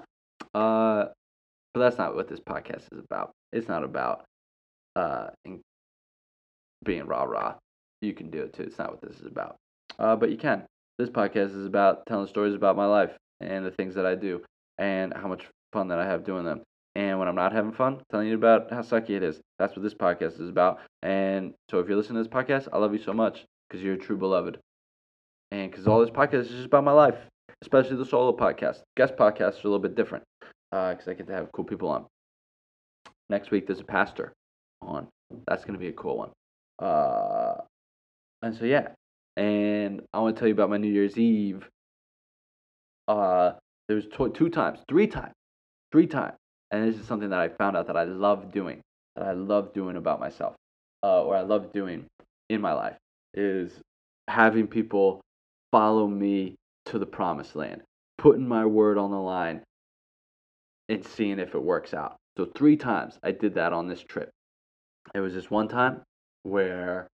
[0.54, 3.32] but that's not what this podcast is about.
[3.52, 4.24] It's not about
[4.96, 5.28] uh
[6.84, 7.54] being rah rah.
[8.00, 8.62] You can do it too.
[8.62, 9.56] It's not what this is about.
[9.98, 10.64] Uh, but you can.
[10.98, 14.42] This podcast is about telling stories about my life and the things that I do
[14.78, 16.62] and how much fun that I have doing them.
[16.96, 19.40] And when I'm not having fun, telling you about how sucky it is.
[19.58, 20.78] That's what this podcast is about.
[21.02, 23.94] And so if you're listening to this podcast, I love you so much because you're
[23.94, 24.58] a true beloved
[25.50, 27.16] and because all this podcast is just about my life,
[27.62, 28.80] especially the solo podcast.
[28.96, 30.24] Guest podcasts are a little bit different
[30.70, 32.06] because uh, I get to have cool people on.
[33.28, 34.32] Next week there's a pastor
[34.82, 35.08] on.
[35.46, 36.30] That's gonna be a cool one.
[36.78, 37.54] Uh,
[38.42, 38.88] and so yeah,
[39.36, 41.68] and I want to tell you about my New Year's Eve.
[43.08, 43.52] Uh,
[43.88, 45.34] there was t- two times, three times,
[45.92, 46.36] three times,
[46.70, 48.80] and this is something that I found out that I love doing,
[49.16, 50.54] that I love doing about myself,
[51.02, 52.06] uh, or I love doing
[52.48, 52.96] in my life,
[53.34, 53.72] is
[54.28, 55.20] having people
[55.72, 57.82] follow me to the promised land,
[58.18, 59.62] putting my word on the line
[60.88, 62.16] and seeing if it works out.
[62.36, 64.30] So, three times I did that on this trip.
[65.14, 66.02] It was this one time
[66.42, 67.08] where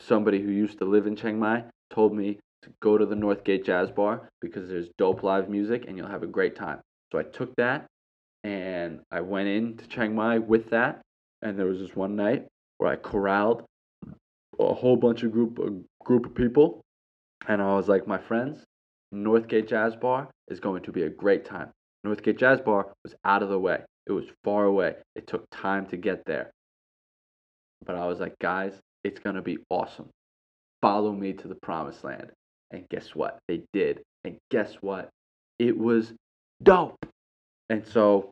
[0.00, 3.64] somebody who used to live in Chiang Mai told me to go to the Northgate
[3.64, 6.80] Jazz Bar because there's dope live music and you'll have a great time.
[7.12, 7.86] So I took that
[8.44, 11.00] and I went into Chiang Mai with that.
[11.42, 12.46] And there was this one night
[12.78, 13.64] where I corralled
[14.58, 15.70] a whole bunch of group a
[16.04, 16.82] group of people
[17.46, 18.64] and I was like, my friends,
[19.14, 21.70] Northgate Jazz Bar is going to be a great time.
[22.06, 23.80] Northgate Jazz Bar was out of the way.
[24.06, 24.96] It was far away.
[25.14, 26.50] It took time to get there.
[27.84, 30.08] But I was like, guys, it's going to be awesome.
[30.82, 32.30] Follow me to the promised land.
[32.70, 33.38] And guess what?
[33.48, 34.02] They did.
[34.24, 35.08] And guess what?
[35.58, 36.12] It was
[36.62, 36.96] dope.
[37.70, 38.30] And so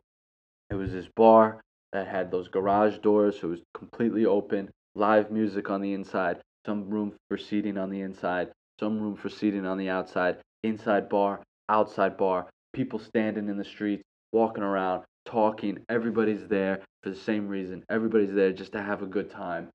[0.69, 1.61] it was this bar
[1.93, 6.41] that had those garage doors, so it was completely open, live music on the inside,
[6.65, 8.49] some room for seating on the inside,
[8.79, 13.63] some room for seating on the outside, inside bar, outside bar, people standing in the
[13.63, 14.03] streets,
[14.33, 15.79] walking around, talking.
[15.89, 17.83] Everybody's there for the same reason.
[17.89, 19.69] Everybody's there just to have a good time.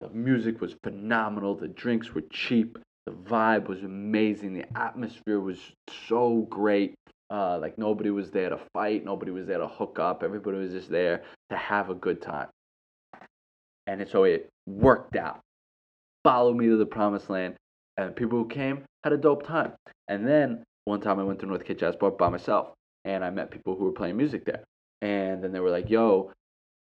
[0.00, 1.54] The music was phenomenal.
[1.54, 2.78] The drinks were cheap.
[3.06, 4.54] The vibe was amazing.
[4.54, 5.58] The atmosphere was
[6.08, 6.94] so great.
[7.30, 9.04] Uh, like nobody was there to fight.
[9.04, 10.22] Nobody was there to hook up.
[10.22, 12.48] Everybody was just there to have a good time.
[13.86, 15.40] And so it worked out.
[16.24, 17.54] Follow me to the promised land
[17.96, 19.72] and people who came had a dope time.
[20.08, 22.72] And then one time I went to Northgate Jazz Bar by myself,
[23.04, 24.64] and I met people who were playing music there.
[25.02, 26.32] And then they were like, "Yo,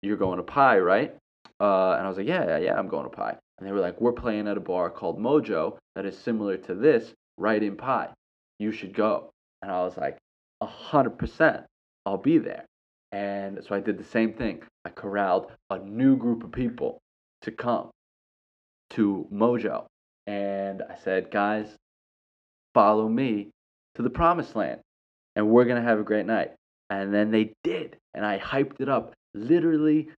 [0.02, 1.14] you're going to Pai, right?"
[1.60, 3.80] Uh, and I was like, "Yeah, yeah, yeah, I'm going to Pai." And they were
[3.80, 7.76] like, "We're playing at a bar called Mojo that is similar to this, right in
[7.76, 8.08] Pai.
[8.58, 9.30] You should go."
[9.62, 10.18] And I was like,
[10.64, 11.64] "A hundred percent,
[12.06, 12.64] I'll be there."
[13.12, 14.62] And so I did the same thing.
[14.84, 16.98] I corralled a new group of people
[17.42, 17.90] to come
[18.90, 19.86] to Mojo
[20.26, 21.76] and I said, guys,
[22.72, 23.50] follow me
[23.94, 24.80] to the promised land
[25.36, 26.52] and we're going to have a great night.
[26.90, 27.96] And then they did.
[28.14, 30.08] And I hyped it up literally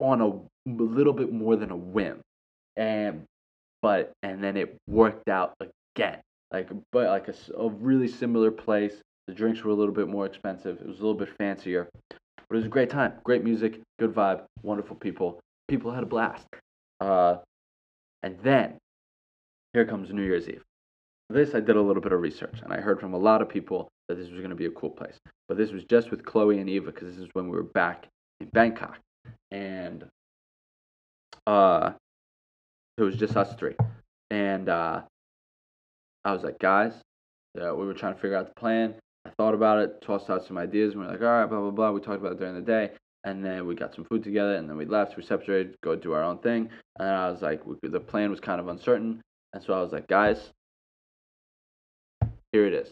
[0.00, 2.20] on a, a little bit more than a whim.
[2.76, 3.24] And,
[3.82, 6.20] but, and then it worked out again.
[6.52, 8.94] Like, but like a, a really similar place.
[9.28, 10.80] The drinks were a little bit more expensive.
[10.80, 11.86] It was a little bit fancier.
[12.08, 13.12] But it was a great time.
[13.24, 15.38] Great music, good vibe, wonderful people.
[15.68, 16.46] People had a blast.
[16.98, 17.36] Uh,
[18.22, 18.78] and then
[19.74, 20.64] here comes New Year's Eve.
[21.28, 23.50] this I did a little bit of research, and I heard from a lot of
[23.50, 25.18] people that this was going to be a cool place.
[25.46, 28.08] But this was just with Chloe and Eva because this is when we were back
[28.40, 28.98] in Bangkok,
[29.50, 30.06] and
[31.46, 31.92] uh,
[32.96, 33.76] it was just us three,
[34.30, 35.02] and uh,
[36.24, 36.94] I was like, guys,
[37.60, 38.94] uh, we were trying to figure out the plan.
[39.28, 41.60] I thought about it, tossed out some ideas, and we are like, all right, blah
[41.60, 41.90] blah blah.
[41.90, 42.92] We talked about it during the day,
[43.24, 45.16] and then we got some food together, and then we left.
[45.16, 48.40] We separated, go do our own thing, and I was like, we, the plan was
[48.40, 49.20] kind of uncertain,
[49.52, 50.52] and so I was like, guys,
[52.52, 52.88] here it is.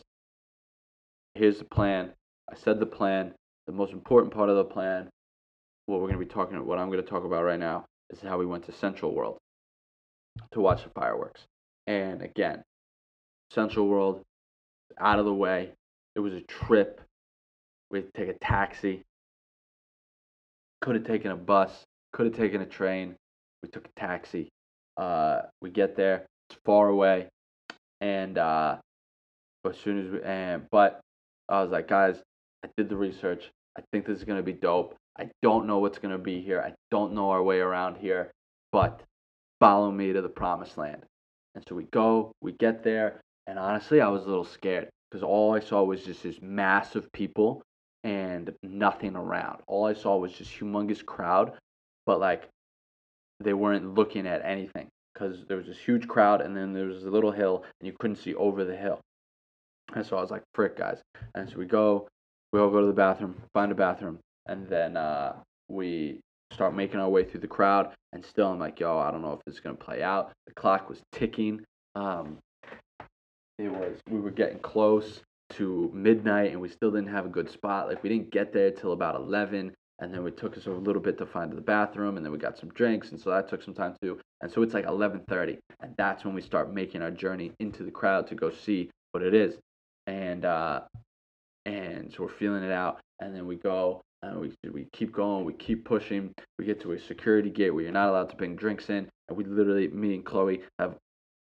[1.35, 2.13] Here's the plan.
[2.51, 3.33] I said the plan.
[3.67, 5.09] The most important part of the plan,
[5.87, 7.85] what we're going to be talking, about, what I'm going to talk about right now,
[8.11, 9.39] is how we went to Central World
[10.53, 11.41] to watch the fireworks.
[11.87, 12.63] And again,
[13.51, 14.23] Central World,
[15.01, 15.73] out of the way.
[16.17, 17.03] It was a trip.
[17.91, 19.05] We had to take a taxi.
[20.81, 21.85] Could have taken a bus.
[22.15, 23.15] Could have taken a train.
[23.63, 24.49] We took a taxi.
[24.97, 26.25] Uh, we get there.
[26.49, 27.29] It's far away,
[28.01, 28.77] and uh,
[29.69, 31.01] as soon as we and but
[31.49, 32.17] I was like, guys,
[32.65, 33.51] I did the research.
[33.77, 34.95] I think this is gonna be dope.
[35.19, 36.63] I don't know what's gonna be here.
[36.63, 38.31] I don't know our way around here,
[38.73, 39.03] but
[39.61, 41.03] follow me to the promised land.
[41.55, 45.27] And so we go, we get there, and honestly, I was a little scared because
[45.27, 47.63] all I saw was just this mass of people
[48.05, 49.63] and nothing around.
[49.67, 51.53] All I saw was just humongous crowd,
[52.05, 52.51] but like
[53.41, 57.05] they weren't looking at anything because there was this huge crowd and then there was
[57.05, 59.01] a little hill and you couldn't see over the hill.
[59.95, 60.99] And so I was like, frick, guys.
[61.35, 62.07] And so we go,
[62.53, 65.37] we all go to the bathroom, find a bathroom, and then uh,
[65.69, 66.21] we
[66.53, 67.95] start making our way through the crowd.
[68.13, 70.33] And still, I'm like, yo, I don't know if this is going to play out.
[70.47, 71.65] The clock was ticking.
[71.95, 72.39] Um,
[73.59, 77.51] it was, we were getting close to midnight and we still didn't have a good
[77.51, 77.89] spot.
[77.89, 79.73] Like, we didn't get there till about 11.
[79.99, 82.37] And then it took us a little bit to find the bathroom, and then we
[82.37, 84.21] got some drinks, and so that took some time too.
[84.43, 87.91] And so it's like 11:30, and that's when we start making our journey into the
[87.91, 89.57] crowd to go see what it is
[90.07, 90.81] and uh,
[91.65, 95.45] and so we're feeling it out, and then we go and we we keep going,
[95.45, 96.33] we keep pushing.
[96.59, 99.37] We get to a security gate where you're not allowed to bring drinks in, and
[99.37, 100.97] we literally, me and Chloe have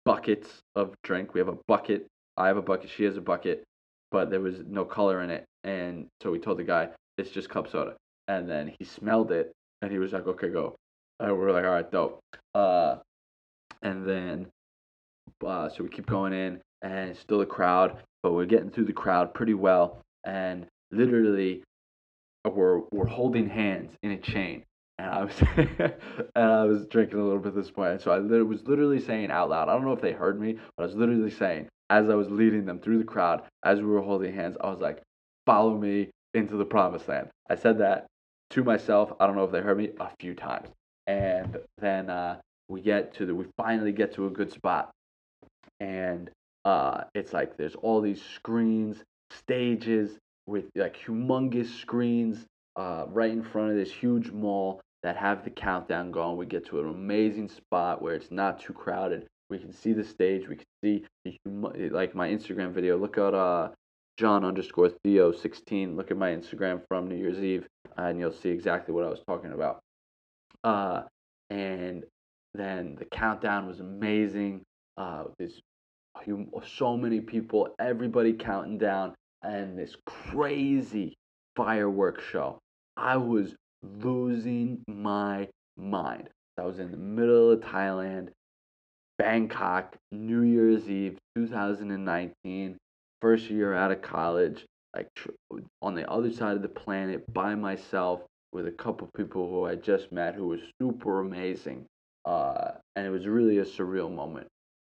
[0.05, 1.35] buckets of drink.
[1.35, 2.07] We have a bucket.
[2.37, 2.91] I have a bucket.
[2.91, 3.65] She has a bucket,
[4.11, 6.89] but there was no color in it, and so we told the guy
[7.19, 7.97] it's just club soda,
[8.29, 9.53] and then he smelled it,
[9.83, 10.77] and he was like, "Okay, go."
[11.21, 12.21] And we are like, "All right, dope."
[12.55, 12.97] Uh,
[13.83, 14.47] and then
[15.47, 18.93] uh, so we keep going in, and still a crowd, but we're getting through the
[18.93, 21.63] crowd pretty well, and literally
[22.45, 24.65] we're we're holding hands in a chain.
[24.99, 28.19] And I was and I was drinking a little bit at this point, so I
[28.19, 29.69] was literally saying out loud.
[29.69, 32.31] I don't know if they heard me, but I was literally saying as I was
[32.31, 35.03] leading them through the crowd, as we were holding hands, I was like,
[35.47, 38.07] "Follow me into the promised land." I said that
[38.51, 39.13] to myself.
[39.19, 40.69] I don't know if they heard me a few times,
[41.07, 44.91] and then uh, we get to the we finally get to a good spot,
[45.81, 46.31] and
[46.65, 52.45] uh, it's like there's all these screens, stages with like humongous screens
[52.77, 56.37] uh, right in front of this huge mall that have the countdown going.
[56.37, 59.27] We get to an amazing spot where it's not too crowded.
[59.51, 60.49] We can see the stage.
[60.49, 62.97] We can see the hum- like my Instagram video.
[62.97, 63.69] Look at uh,
[64.17, 65.97] John underscore Theo sixteen.
[65.97, 67.67] Look at my Instagram from New Year's Eve,
[67.97, 69.81] and you'll see exactly what I was talking about.
[70.65, 71.03] Uh,
[71.51, 72.05] and
[72.55, 74.63] then the countdown was amazing.
[74.97, 75.61] Uh, this
[76.77, 81.15] so many people, everybody counting down, and this crazy
[81.57, 82.59] fireworks show.
[82.97, 86.29] I was losing my mind.
[86.59, 88.29] I was in the middle of Thailand,
[89.19, 92.77] Bangkok, New Year's Eve 2019,
[93.21, 94.65] first year out of college,
[94.95, 95.09] like
[95.83, 98.23] on the other side of the planet by myself
[98.53, 101.87] with a couple of people who I just met who was super amazing.
[102.25, 104.47] Uh, and it was really a surreal moment.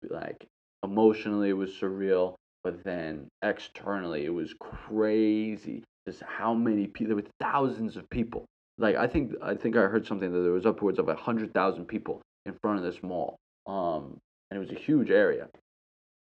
[0.10, 0.46] Like
[0.84, 5.84] emotionally it was surreal, but then externally it was crazy.
[6.08, 8.46] Just how many people there were thousands of people.
[8.78, 11.86] Like I think I think I heard something that there was upwards of hundred thousand
[11.86, 13.38] people in front of this mall.
[13.68, 14.18] Um,
[14.50, 15.48] and it was a huge area.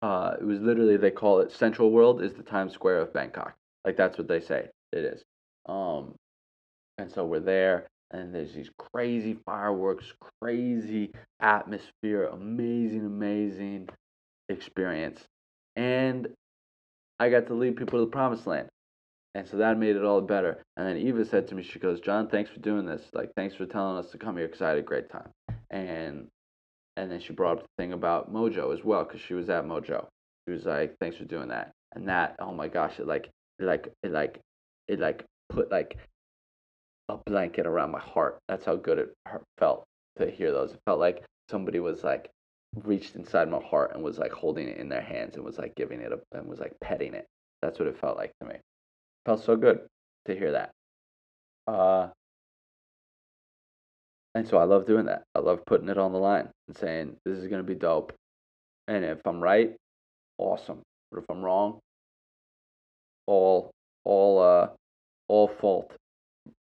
[0.01, 3.53] Uh, it was literally they call it Central World is the Times Square of Bangkok.
[3.85, 5.23] Like that's what they say it is.
[5.67, 6.15] Um,
[6.97, 10.05] and so we're there, and there's these crazy fireworks,
[10.41, 13.89] crazy atmosphere, amazing, amazing
[14.49, 15.21] experience.
[15.75, 16.27] And
[17.19, 18.67] I got to lead people to the promised land.
[19.33, 20.61] And so that made it all better.
[20.75, 23.03] And then Eva said to me, she goes, John, thanks for doing this.
[23.13, 25.29] Like, thanks for telling us to come here because I had a great time.
[25.69, 26.27] And
[26.97, 29.65] and then she brought up the thing about Mojo as well because she was at
[29.65, 30.05] Mojo.
[30.45, 31.71] She was like, thanks for doing that.
[31.93, 33.29] And that, oh my gosh, it like,
[33.59, 34.39] it like, it like,
[34.89, 35.97] it like put like
[37.09, 38.39] a blanket around my heart.
[38.47, 39.13] That's how good it
[39.57, 39.85] felt
[40.17, 40.73] to hear those.
[40.73, 42.29] It felt like somebody was like
[42.83, 45.75] reached inside my heart and was like holding it in their hands and was like
[45.75, 47.25] giving it a, and was like petting it.
[47.61, 48.55] That's what it felt like to me.
[49.25, 49.81] Felt so good
[50.25, 50.71] to hear that.
[51.67, 52.09] Uh,
[54.33, 55.23] and so I love doing that.
[55.35, 58.13] I love putting it on the line and saying, this is going to be dope.
[58.87, 59.75] And if I'm right,
[60.37, 60.81] awesome.
[61.11, 61.79] But if I'm wrong,
[63.27, 63.71] all,
[64.05, 64.67] all, uh,
[65.27, 65.93] all fault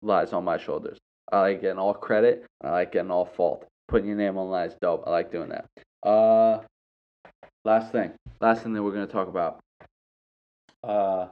[0.02, 0.98] lies on my shoulders.
[1.32, 2.46] I like getting all credit.
[2.64, 3.66] I like getting all fault.
[3.88, 5.04] Putting your name on is dope.
[5.06, 5.66] I like doing that.
[6.08, 6.62] Uh,
[7.64, 8.12] last thing.
[8.40, 9.60] Last thing that we're going to talk about.
[10.84, 11.28] Uh,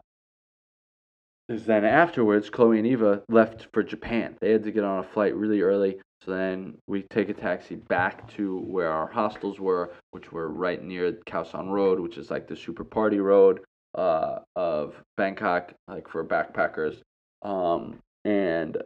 [1.50, 4.38] is then afterwards, Chloe and Eva left for Japan.
[4.40, 6.00] They had to get on a flight really early.
[6.24, 10.82] So then we take a taxi back to where our hostels were, which were right
[10.82, 13.60] near Khao Road, which is like the super party road
[13.96, 17.02] uh, of Bangkok, like for backpackers.
[17.42, 18.78] Um, and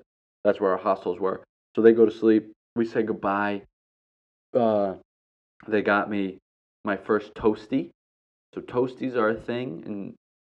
[0.44, 1.44] that's where our hostels were.
[1.76, 2.52] So they go to sleep.
[2.76, 3.62] We say goodbye.
[4.56, 4.96] Uh,
[5.68, 6.40] they got me
[6.86, 7.92] my first toasty.
[8.56, 10.16] So toasties are a thing in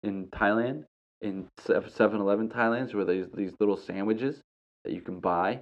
[0.08, 0.84] in Thailand,
[1.20, 4.40] in 7-Eleven Thailand, where there's these little sandwiches
[4.84, 5.60] that you can buy,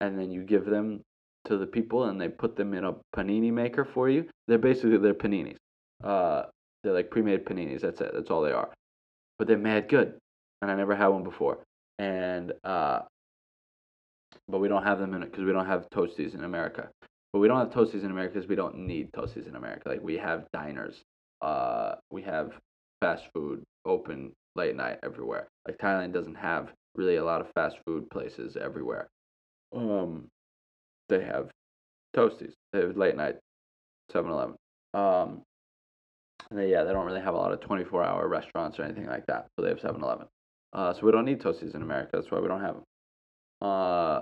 [0.00, 1.02] and then you give them
[1.44, 4.28] to the people, and they put them in a panini maker for you.
[4.48, 5.56] They're basically they're paninis.
[6.02, 6.44] Uh,
[6.82, 7.80] they're like pre-made paninis.
[7.80, 8.12] That's it.
[8.14, 8.70] That's all they are.
[9.38, 10.18] But they're mad good,
[10.60, 11.58] and I never had one before.
[11.98, 13.00] And uh,
[14.48, 16.88] but we don't have them in it because we don't have toasties in America.
[17.32, 19.88] But we don't have toasties in America because we don't need toasties in America.
[19.88, 21.02] Like we have diners,
[21.40, 22.52] uh, we have
[23.00, 25.48] fast food open late night everywhere.
[25.66, 29.08] Like Thailand doesn't have really a lot of fast food places everywhere.
[29.74, 30.28] Um,
[31.08, 31.50] they have
[32.16, 32.52] toasties.
[32.72, 33.36] They have late night
[34.12, 34.54] 7-Eleven.
[34.94, 35.42] Um,
[36.50, 39.26] they, yeah, they don't really have a lot of 24 hour restaurants or anything like
[39.26, 39.46] that.
[39.56, 40.26] So they have 7-Eleven.
[40.72, 42.10] Uh, so we don't need toasties in America.
[42.14, 42.84] That's why we don't have them.
[43.60, 44.20] Uh,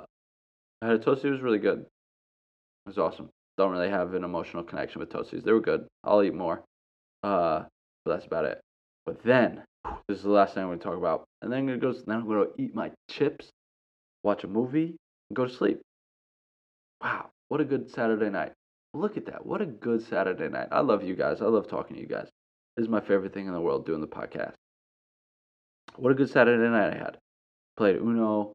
[0.83, 1.25] I had a toasty.
[1.25, 1.81] It was really good.
[1.81, 1.87] It
[2.87, 3.29] was awesome.
[3.57, 5.45] Don't really have an emotional connection with toasties.
[5.45, 5.87] They were good.
[6.05, 6.63] I'll eat more.
[7.23, 7.65] Uh,
[8.05, 8.61] but that's about it.
[9.07, 9.63] But then,
[10.09, 11.25] this is the last thing I'm to talk about.
[11.43, 11.93] And then I'm to go.
[11.93, 13.51] Then I'm to eat my chips,
[14.23, 14.97] watch a movie,
[15.29, 15.81] and go to sleep.
[17.03, 18.53] Wow, what a good Saturday night.
[18.93, 19.47] Look at that.
[19.47, 20.69] What a good Saturday night.
[20.73, 21.41] I love you guys.
[21.41, 22.29] I love talking to you guys.
[22.77, 24.53] This is my favorite thing in the world, doing the podcast.
[25.97, 27.19] What a good Saturday night I had.
[27.77, 28.53] Played Uno,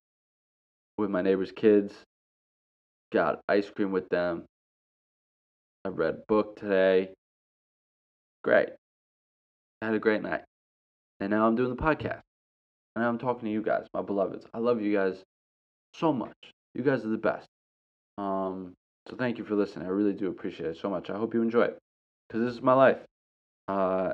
[0.98, 1.94] with my neighbor's kids,
[3.12, 4.46] got ice cream with them.
[5.86, 7.12] I read a book today.
[8.44, 8.70] Great.
[9.82, 10.42] I had a great night.
[11.20, 12.22] And now I'm doing the podcast.
[12.96, 14.46] And I'm talking to you guys, my beloveds.
[14.54, 15.16] I love you guys
[15.94, 16.36] so much.
[16.74, 17.48] You guys are the best.
[18.18, 18.74] Um,
[19.10, 19.86] so thank you for listening.
[19.86, 21.10] I really do appreciate it so much.
[21.10, 21.78] I hope you enjoy it
[22.28, 23.00] because this is my life.
[23.68, 24.14] Uh,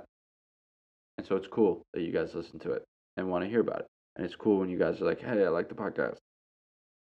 [1.18, 2.84] and so it's cool that you guys listen to it
[3.18, 3.88] and want to hear about it.
[4.16, 6.18] And it's cool when you guys are like, hey, I like the podcast.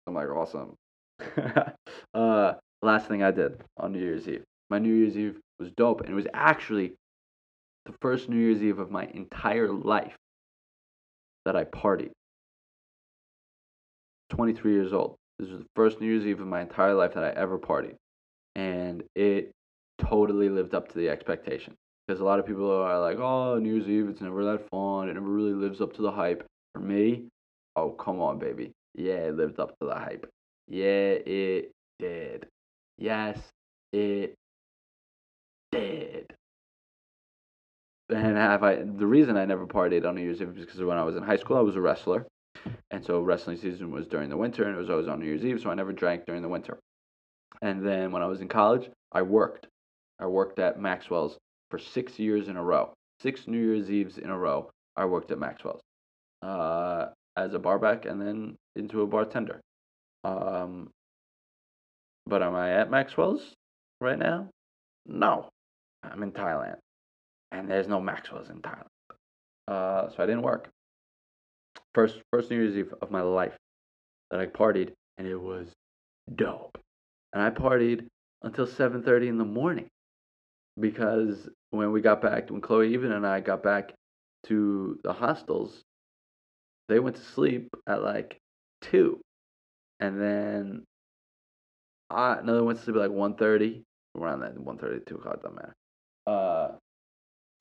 [0.06, 0.74] I'm like, awesome.
[2.14, 4.44] uh, last thing I did on New Year's Eve.
[4.68, 6.94] My New Year's Eve was dope, and it was actually
[7.86, 10.16] the first New Year's Eve of my entire life
[11.44, 12.10] that I partied.
[14.30, 15.16] 23 years old.
[15.38, 17.96] This was the first New Year's Eve of my entire life that I ever partied.
[18.54, 19.50] And it
[19.98, 21.74] totally lived up to the expectation.
[22.06, 25.08] Because a lot of people are like, oh, New Year's Eve, it's never that fun.
[25.08, 26.44] It never really lives up to the hype.
[26.74, 27.28] For me,
[27.76, 28.72] oh, come on, baby.
[28.94, 30.28] Yeah, it lived up to the hype.
[30.68, 32.46] Yeah, it did.
[32.98, 33.38] Yes,
[33.92, 34.34] it
[35.72, 36.26] did.
[38.10, 38.76] And have I?
[38.76, 41.22] The reason I never partied on New Year's Eve is because when I was in
[41.22, 42.26] high school, I was a wrestler,
[42.90, 45.44] and so wrestling season was during the winter, and it was always on New Year's
[45.44, 46.78] Eve, so I never drank during the winter.
[47.62, 49.66] And then when I was in college, I worked.
[50.18, 51.38] I worked at Maxwell's
[51.70, 52.92] for six years in a row.
[53.20, 55.82] Six New Year's Eves in a row, I worked at Maxwell's.
[56.42, 57.06] Uh,
[57.36, 59.60] as a barback and then into a bartender.
[60.24, 60.90] Um,
[62.26, 63.54] but am I at Maxwell's
[64.00, 64.48] right now?
[65.06, 65.48] No,
[66.02, 66.76] I'm in Thailand,
[67.52, 68.86] and there's no Maxwell's in Thailand.
[69.68, 70.68] Uh, so I didn't work.
[71.94, 73.56] First, first New Year's Eve of my life
[74.30, 75.68] that I partied, and it was
[76.34, 76.78] dope.
[77.32, 78.06] And I partied
[78.42, 79.88] until 7:30 in the morning
[80.78, 83.94] because when we got back, when Chloe Eva and I got back
[84.46, 85.82] to the hostels,
[86.88, 88.38] they went to sleep at like
[88.82, 89.20] two,
[90.00, 90.84] and then
[92.08, 93.84] I no, they went to sleep at like one thirty,
[94.16, 95.42] around that one thirty two o'clock.
[95.42, 95.74] Doesn't matter.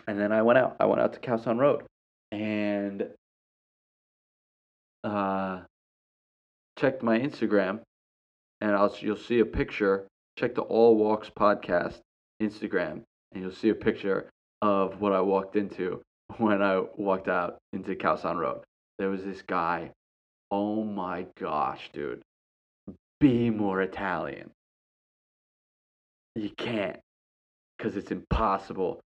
[0.10, 0.76] And then I went out.
[0.80, 1.84] I went out to San Road,
[2.32, 3.10] and
[5.04, 5.62] uh,
[6.80, 7.82] checked my Instagram,
[8.60, 10.08] and I'll you'll see a picture.
[10.38, 12.00] Check the All Walks podcast
[12.42, 14.30] Instagram, and you'll see a picture
[14.64, 16.02] of what I walked into
[16.38, 18.62] when I walked out into San Road
[18.98, 19.92] there was this guy.
[20.52, 22.22] Oh my gosh, dude.
[23.20, 24.50] Be more Italian.
[26.36, 27.00] You can't.
[27.78, 29.00] because it's impossible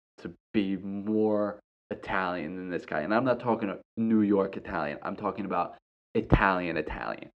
[0.53, 3.01] be more Italian than this guy.
[3.01, 4.97] And I'm not talking New York Italian.
[5.03, 5.75] I'm talking about
[6.15, 7.29] Italian Italian.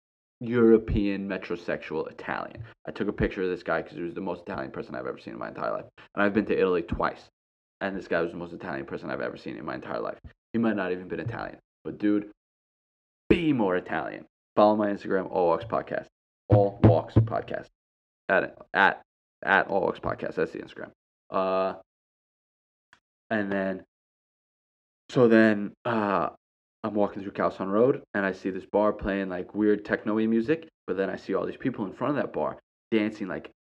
[0.41, 2.65] European metrosexual Italian.
[2.87, 5.07] I took a picture of this guy because he was the most Italian person I've
[5.07, 5.85] ever seen in my entire life.
[6.15, 7.29] And I've been to Italy twice.
[7.81, 10.19] And this guy was the most Italian person I've ever seen in my entire life.
[10.53, 11.59] He might not even been Italian.
[11.85, 12.31] But dude,
[13.29, 14.25] be more Italian.
[14.57, 16.07] Follow my Instagram, All Walks Podcast.
[16.49, 17.69] All Walks Podcast.
[18.29, 19.01] At at
[19.45, 20.35] at All Walks Podcast.
[20.35, 20.91] That's the Instagram.
[21.31, 21.75] Uh,
[23.33, 23.83] and then,
[25.09, 26.29] so then, uh,
[26.85, 30.15] I'm walking through Khao San Road and I see this bar playing like weird techno
[30.15, 32.59] music, but then I see all these people in front of that bar
[32.91, 33.51] dancing like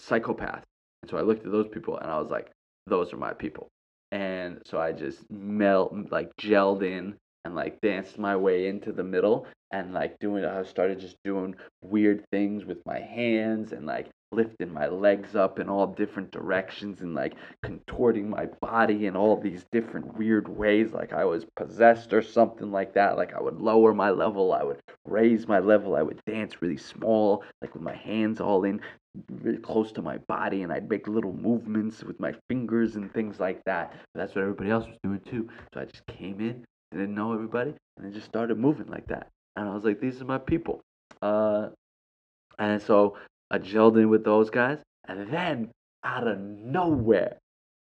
[0.00, 0.64] psychopaths.
[1.02, 2.50] And so I looked at those people and I was like,
[2.86, 3.68] those are my people.
[4.10, 9.04] And so I just melt, like gelled in and like danced my way into the
[9.04, 14.08] middle and like doing I started just doing weird things with my hands and like
[14.30, 19.36] lifting my legs up in all different directions and like contorting my body in all
[19.36, 23.60] these different weird ways like I was possessed or something like that like I would
[23.60, 27.82] lower my level I would raise my level I would dance really small like with
[27.82, 28.80] my hands all in
[29.42, 33.38] really close to my body and I'd make little movements with my fingers and things
[33.38, 36.64] like that but that's what everybody else was doing too so I just came in
[36.92, 39.28] I didn't know everybody, and then just started moving like that.
[39.56, 40.80] And I was like, these are my people.
[41.20, 41.68] Uh,
[42.58, 43.16] and so
[43.50, 45.70] I gelled in with those guys, and then
[46.04, 47.36] out of nowhere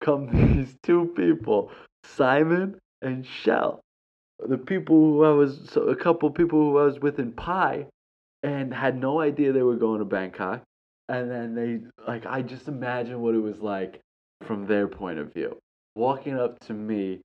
[0.01, 1.71] come these two people,
[2.03, 3.81] Simon and Shell.
[4.47, 7.87] The people who I was, so a couple people who I was with in Pai,
[8.43, 10.61] and had no idea they were going to Bangkok.
[11.07, 14.01] And then they, like, I just imagine what it was like
[14.43, 15.57] from their point of view.
[15.95, 17.21] Walking up to me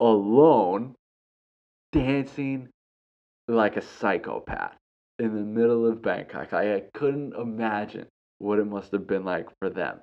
[0.00, 0.94] alone
[1.92, 2.68] dancing
[3.48, 4.76] like a psychopath
[5.18, 6.52] in the middle of Bangkok.
[6.52, 8.06] I couldn't imagine
[8.38, 10.00] what it must have been like for them.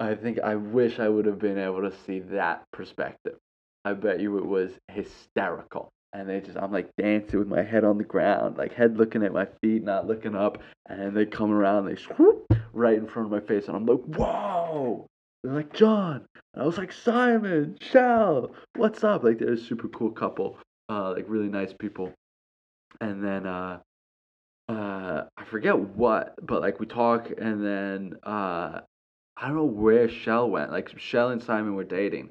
[0.00, 3.36] I think I wish I would have been able to see that perspective.
[3.84, 5.90] I bet you it was hysterical.
[6.12, 9.22] And they just, I'm like dancing with my head on the ground, like head looking
[9.22, 10.58] at my feet, not looking up.
[10.86, 13.68] And they come around, they swoop right in front of my face.
[13.68, 15.06] And I'm like, whoa!
[15.42, 16.26] They're like, John.
[16.52, 19.24] And I was like, Simon, Shell, what's up?
[19.24, 20.58] Like, they're a super cool couple
[20.92, 22.12] uh, like really nice people.
[23.02, 23.80] And then uh,
[24.68, 28.80] uh, I forget what, but like we talk, and then uh,
[29.36, 30.70] I don't know where Shell went.
[30.70, 32.30] Like Shell and Simon were dating.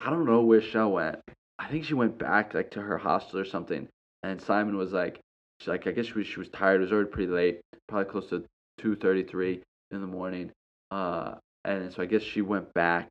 [0.00, 1.18] I don't know where Shell went.
[1.58, 3.88] I think she went back like to her hostel or something.
[4.22, 5.18] And Simon was like,
[5.58, 6.76] she, like I guess she was, she was tired.
[6.76, 8.44] It was already pretty late, probably close to
[8.78, 10.52] two thirty three in the morning.
[10.92, 11.34] Uh,
[11.64, 13.08] and so I guess she went back.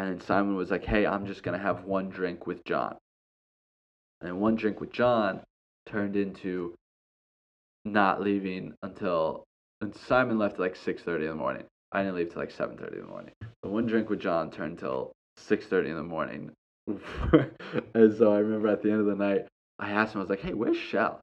[0.00, 2.96] And Simon was like, "Hey, I'm just gonna have one drink with John."
[4.20, 5.42] And one drink with John
[5.90, 6.74] turned into
[7.84, 9.44] not leaving until
[9.80, 11.64] and Simon left at like six thirty in the morning.
[11.92, 13.32] I didn't leave till like seven thirty in the morning.
[13.62, 16.50] The one drink with John turned till six thirty in the morning.
[16.86, 19.46] and so I remember at the end of the night,
[19.78, 21.20] I asked him, I was like, "Hey, where's Shell?"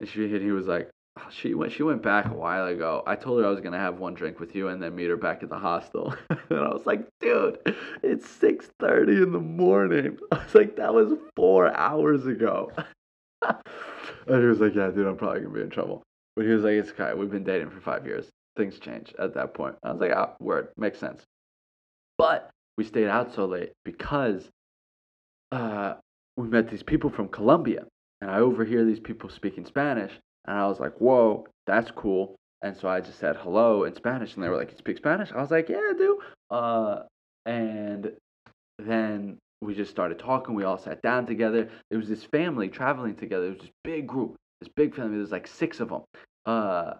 [0.00, 1.72] And she and he was like, oh, "She went.
[1.72, 3.02] She went back a while ago.
[3.06, 5.16] I told her I was gonna have one drink with you and then meet her
[5.16, 7.58] back at the hostel." and I was like, "Dude,
[8.02, 12.70] it's six thirty in the morning." I was like, "That was four hours ago."
[14.26, 16.02] and he was like, "Yeah, dude, I'm probably gonna be in trouble."
[16.34, 17.14] But he was like, "It's okay.
[17.14, 18.28] We've been dating for five years.
[18.56, 21.24] Things change at that point." I was like, "Ah, word, makes sense."
[22.18, 24.48] But we stayed out so late because
[25.52, 25.94] uh,
[26.36, 27.84] we met these people from Colombia,
[28.20, 30.12] and I overhear these people speaking Spanish,
[30.46, 34.34] and I was like, "Whoa, that's cool." And so I just said hello in Spanish,
[34.34, 37.02] and they were like, "You speak Spanish?" I was like, "Yeah, I do." Uh,
[37.44, 38.12] and
[38.78, 40.54] then we just started talking.
[40.54, 41.68] We all sat down together.
[41.90, 43.46] There was this family traveling together.
[43.46, 45.16] It was this big group, this big family.
[45.16, 46.02] There's like six of them.
[46.44, 46.94] Uh,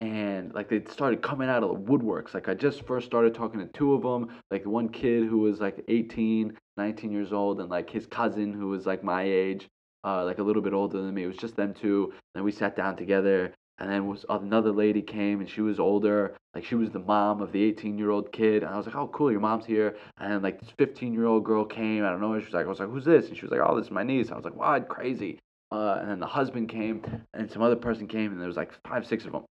[0.00, 2.34] and like they started coming out of the woodworks.
[2.34, 4.36] Like I just first started talking to two of them.
[4.50, 8.68] Like one kid who was like 18, 19 years old, and like his cousin who
[8.68, 9.68] was like my age,
[10.04, 11.22] uh, like a little bit older than me.
[11.22, 12.12] It was just them two.
[12.34, 13.54] And we sat down together.
[13.78, 17.40] And then was another lady came and she was older, like she was the mom
[17.40, 18.62] of the 18 year old kid.
[18.62, 19.96] And I was like, oh cool, your mom's here.
[20.18, 22.04] And like this 15 year old girl came.
[22.04, 22.38] I don't know.
[22.38, 23.28] She was like, I was like, who's this?
[23.28, 24.30] And she was like, oh, this is my niece.
[24.30, 24.88] I was like, what?
[24.88, 25.38] Crazy.
[25.72, 27.02] Uh, and then the husband came
[27.32, 29.44] and some other person came and there was like five, six of them.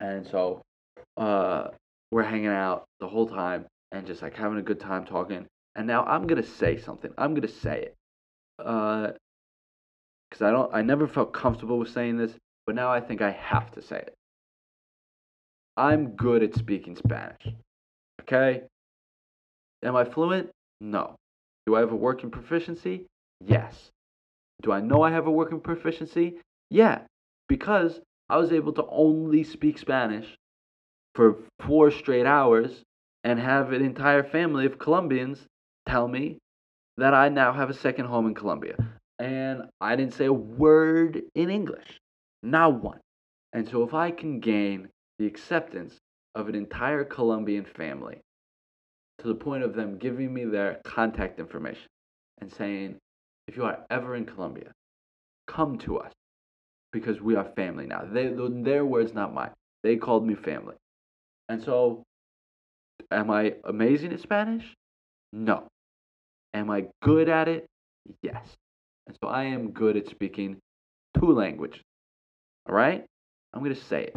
[0.00, 0.60] And so
[1.16, 1.68] uh,
[2.10, 5.46] we're hanging out the whole time and just like having a good time talking.
[5.76, 7.12] And now I'm gonna say something.
[7.16, 7.94] I'm gonna say it.
[8.58, 9.12] Uh,
[10.30, 10.74] because I don't.
[10.74, 12.32] I never felt comfortable with saying this,
[12.66, 14.14] but now I think I have to say it.
[15.76, 17.46] I'm good at speaking Spanish.
[18.22, 18.62] Okay?
[19.82, 20.50] Am I fluent?
[20.80, 21.16] No.
[21.66, 23.06] Do I have a working proficiency?
[23.44, 23.90] Yes.
[24.62, 26.40] Do I know I have a working proficiency?
[26.70, 27.00] Yeah.
[27.48, 30.26] Because I was able to only speak Spanish
[31.14, 32.82] for four straight hours
[33.22, 35.46] and have an entire family of Colombians
[35.86, 36.38] tell me
[36.96, 38.76] that I now have a second home in Colombia.
[39.18, 42.00] And I didn't say a word in English,
[42.46, 43.00] not one.
[43.52, 44.88] And so if I can gain
[45.18, 45.96] the acceptance
[46.34, 48.20] of an entire Colombian family
[49.18, 51.88] to the point of them giving me their contact information
[52.40, 52.96] and saying,
[53.48, 54.72] if you are ever in Colombia,
[55.46, 56.12] come to us
[56.92, 58.02] because we are family now.
[58.10, 59.50] They, their words, not mine.
[59.82, 60.74] They called me family.
[61.48, 62.02] And so,
[63.10, 64.64] am I amazing at Spanish?
[65.32, 65.68] No.
[66.54, 67.66] Am I good at it?
[68.22, 68.44] Yes.
[69.06, 70.56] And so I am good at speaking
[71.18, 71.82] two languages.
[72.68, 73.04] All right?
[73.52, 74.16] I'm going to say it.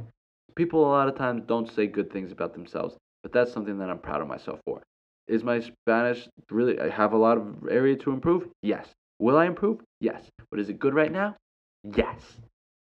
[0.56, 3.90] People a lot of times don't say good things about themselves, but that's something that
[3.90, 4.82] I'm proud of myself for.
[5.28, 8.48] Is my Spanish really, I have a lot of area to improve?
[8.62, 8.88] Yes.
[9.20, 9.80] Will I improve?
[10.02, 10.24] Yes.
[10.50, 11.36] But is it good right now?
[11.84, 12.20] Yes.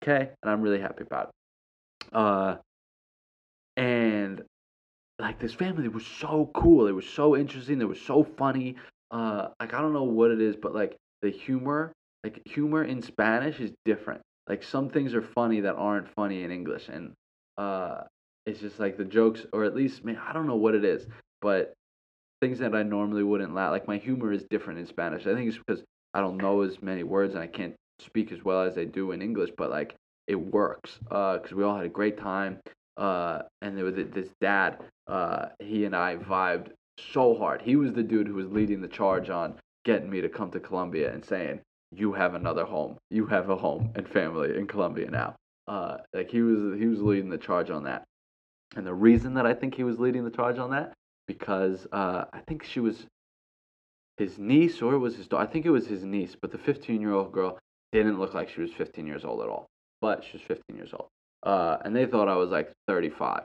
[0.01, 0.29] Okay?
[0.41, 2.15] And I'm really happy about it.
[2.15, 2.55] Uh,
[3.77, 4.41] and
[5.19, 6.87] like this family was so cool.
[6.87, 7.81] It was so interesting.
[7.81, 8.75] It was so funny.
[9.11, 11.93] Uh, like I don't know what it is, but like the humor,
[12.23, 14.21] like humor in Spanish is different.
[14.51, 17.13] Like some things are funny that aren't funny in English, and
[17.57, 18.01] uh,
[18.45, 21.07] it's just like the jokes, or at least, man, I don't know what it is,
[21.41, 21.73] but
[22.41, 23.71] things that I normally wouldn't laugh.
[23.71, 25.25] Like my humor is different in Spanish.
[25.25, 28.43] I think it's because I don't know as many words and I can't speak as
[28.43, 29.95] well as I do in English, but like
[30.27, 32.59] it works because uh, we all had a great time.
[32.97, 34.83] Uh, and there was this dad.
[35.07, 36.71] Uh, he and I vibed
[37.13, 37.61] so hard.
[37.61, 40.59] He was the dude who was leading the charge on getting me to come to
[40.59, 41.61] Colombia and saying,
[41.91, 42.97] "You have another home.
[43.09, 45.35] You have a home and family in Colombia now."
[45.67, 48.03] Uh, like he was he was leading the charge on that.
[48.75, 50.93] And the reason that I think he was leading the charge on that
[51.27, 53.05] because uh, I think she was
[54.17, 55.43] his niece or it was his daughter.
[55.43, 57.59] I think it was his niece, but the 15 year old girl
[57.91, 59.67] didn't look like she was 15 years old at all.
[59.99, 61.07] But she was 15 years old.
[61.43, 63.43] Uh, and they thought I was like 35.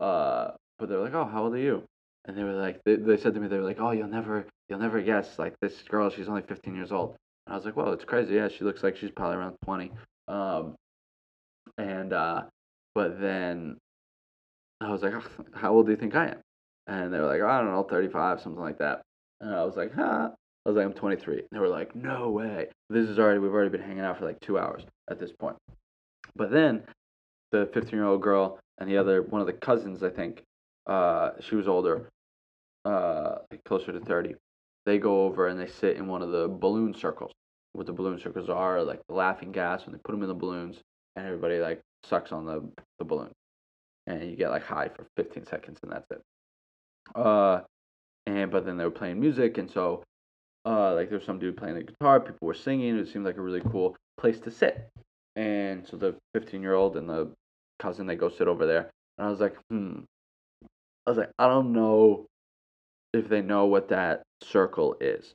[0.00, 1.82] Uh, but they're like, "Oh, how old are you?"
[2.24, 4.46] And they were like, they, they said to me, they were like, "Oh, you'll never,
[4.68, 5.38] you'll never guess.
[5.38, 7.16] Like this girl, she's only 15 years old."
[7.48, 8.34] And I was like, "Well, it's crazy.
[8.34, 9.90] Yeah, she looks like she's probably around 20."
[10.28, 10.76] Um,
[11.78, 12.42] and uh,
[12.94, 13.78] but then
[14.82, 15.14] I was like,
[15.54, 16.40] "How old do you think I am?"
[16.86, 19.00] And they were like, oh, "I don't know, 35, something like that."
[19.40, 20.30] And I was like, "Huh."
[20.66, 23.52] I was like, "I'm 23." And they were like, "No way." This is already, we've
[23.52, 25.56] already been hanging out for like two hours at this point.
[26.36, 26.82] But then
[27.52, 30.42] the 15 year old girl and the other one of the cousins, I think,
[30.86, 32.10] uh, she was older,
[32.84, 34.34] uh, closer to 30.
[34.84, 37.32] They go over and they sit in one of the balloon circles.
[37.78, 40.34] What the balloon circles are, like the laughing gas, when they put them in the
[40.34, 40.78] balloons,
[41.14, 42.68] and everybody like sucks on the,
[42.98, 43.30] the balloon.
[44.08, 46.20] And you get like high for 15 seconds, and that's it.
[47.14, 47.60] Uh,
[48.26, 50.02] and but then they were playing music, and so
[50.64, 52.98] uh, like there was some dude playing the guitar, people were singing.
[52.98, 54.88] It seemed like a really cool place to sit.
[55.36, 57.30] And so the 15 year old and the
[57.78, 60.00] cousin they go sit over there, and I was like, hmm.
[61.06, 62.26] I was like, I don't know
[63.14, 65.32] if they know what that circle is.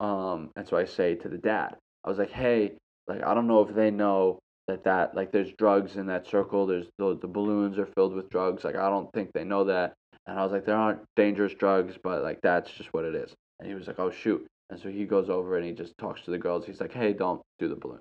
[0.00, 2.72] Um, and so I say to the dad, I was like, hey,
[3.06, 4.38] like I don't know if they know
[4.68, 6.66] that that like there's drugs in that circle.
[6.66, 8.64] There's the the balloons are filled with drugs.
[8.64, 9.94] Like I don't think they know that.
[10.26, 13.34] And I was like, there aren't dangerous drugs, but like that's just what it is.
[13.60, 14.46] And he was like, oh shoot.
[14.70, 16.64] And so he goes over and he just talks to the girls.
[16.64, 18.00] He's like, hey, don't do the balloon.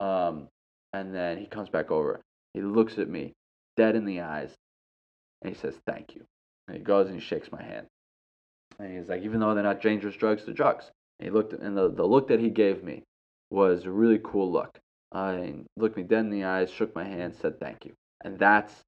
[0.00, 0.48] Um,
[0.92, 2.20] and then he comes back over.
[2.54, 3.32] He looks at me,
[3.76, 4.54] dead in the eyes,
[5.42, 6.22] and he says, thank you.
[6.68, 7.86] And he goes and he shakes my hand.
[8.78, 10.90] And he's like, even though they're not dangerous drugs, they're drugs.
[11.18, 13.02] And he looked, and the, the look that he gave me
[13.54, 14.78] was a really cool look.
[15.12, 17.92] Uh, looked me dead in the eyes, shook my hand, said thank you.
[18.24, 18.82] And that's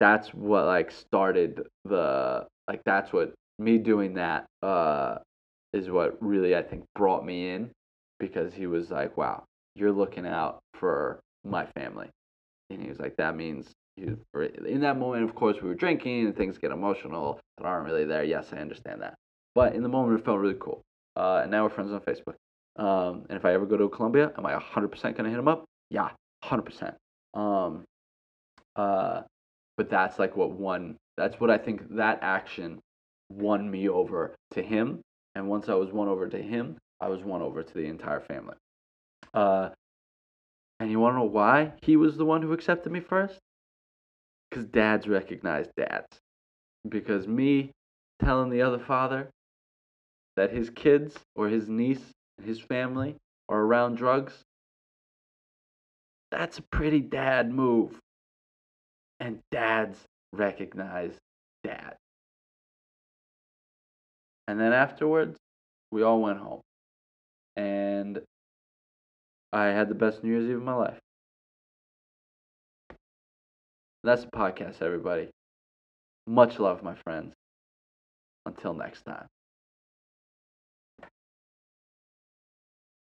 [0.00, 5.16] that's what like started the like that's what me doing that uh
[5.72, 7.70] is what really I think brought me in
[8.18, 9.44] because he was like, wow,
[9.74, 12.08] you're looking out for my family.
[12.70, 14.18] And he was like, that means you.
[14.66, 18.04] In that moment, of course, we were drinking and things get emotional that aren't really
[18.04, 18.24] there.
[18.24, 19.14] Yes, I understand that.
[19.54, 20.82] But in the moment, it felt really cool.
[21.16, 22.34] Uh, and now we're friends on Facebook.
[22.76, 25.48] Um, and if I ever go to Colombia, am I 100% going to hit him
[25.48, 25.64] up?
[25.90, 26.10] Yeah,
[26.44, 26.94] 100%.
[27.34, 27.84] Um,
[28.76, 29.22] uh,
[29.76, 32.80] but that's like what won, that's what I think that action
[33.30, 35.00] won me over to him.
[35.34, 38.20] And once I was won over to him, I was won over to the entire
[38.20, 38.54] family.
[39.34, 39.70] Uh,
[40.80, 43.38] and you want to know why he was the one who accepted me first?
[44.50, 46.06] Because dads recognize dads.
[46.88, 47.70] Because me
[48.22, 49.30] telling the other father
[50.36, 52.12] that his kids or his niece
[52.42, 53.16] his family
[53.48, 54.42] are around drugs,
[56.30, 57.98] that's a pretty dad move.
[59.20, 59.98] And dads
[60.32, 61.12] recognize
[61.62, 61.96] dad.
[64.48, 65.38] And then afterwards,
[65.90, 66.62] we all went home.
[67.56, 68.20] And
[69.52, 70.98] I had the best New Year's Eve of my life.
[74.02, 75.28] That's the podcast, everybody.
[76.26, 77.34] Much love, my friends.
[78.46, 79.26] Until next time.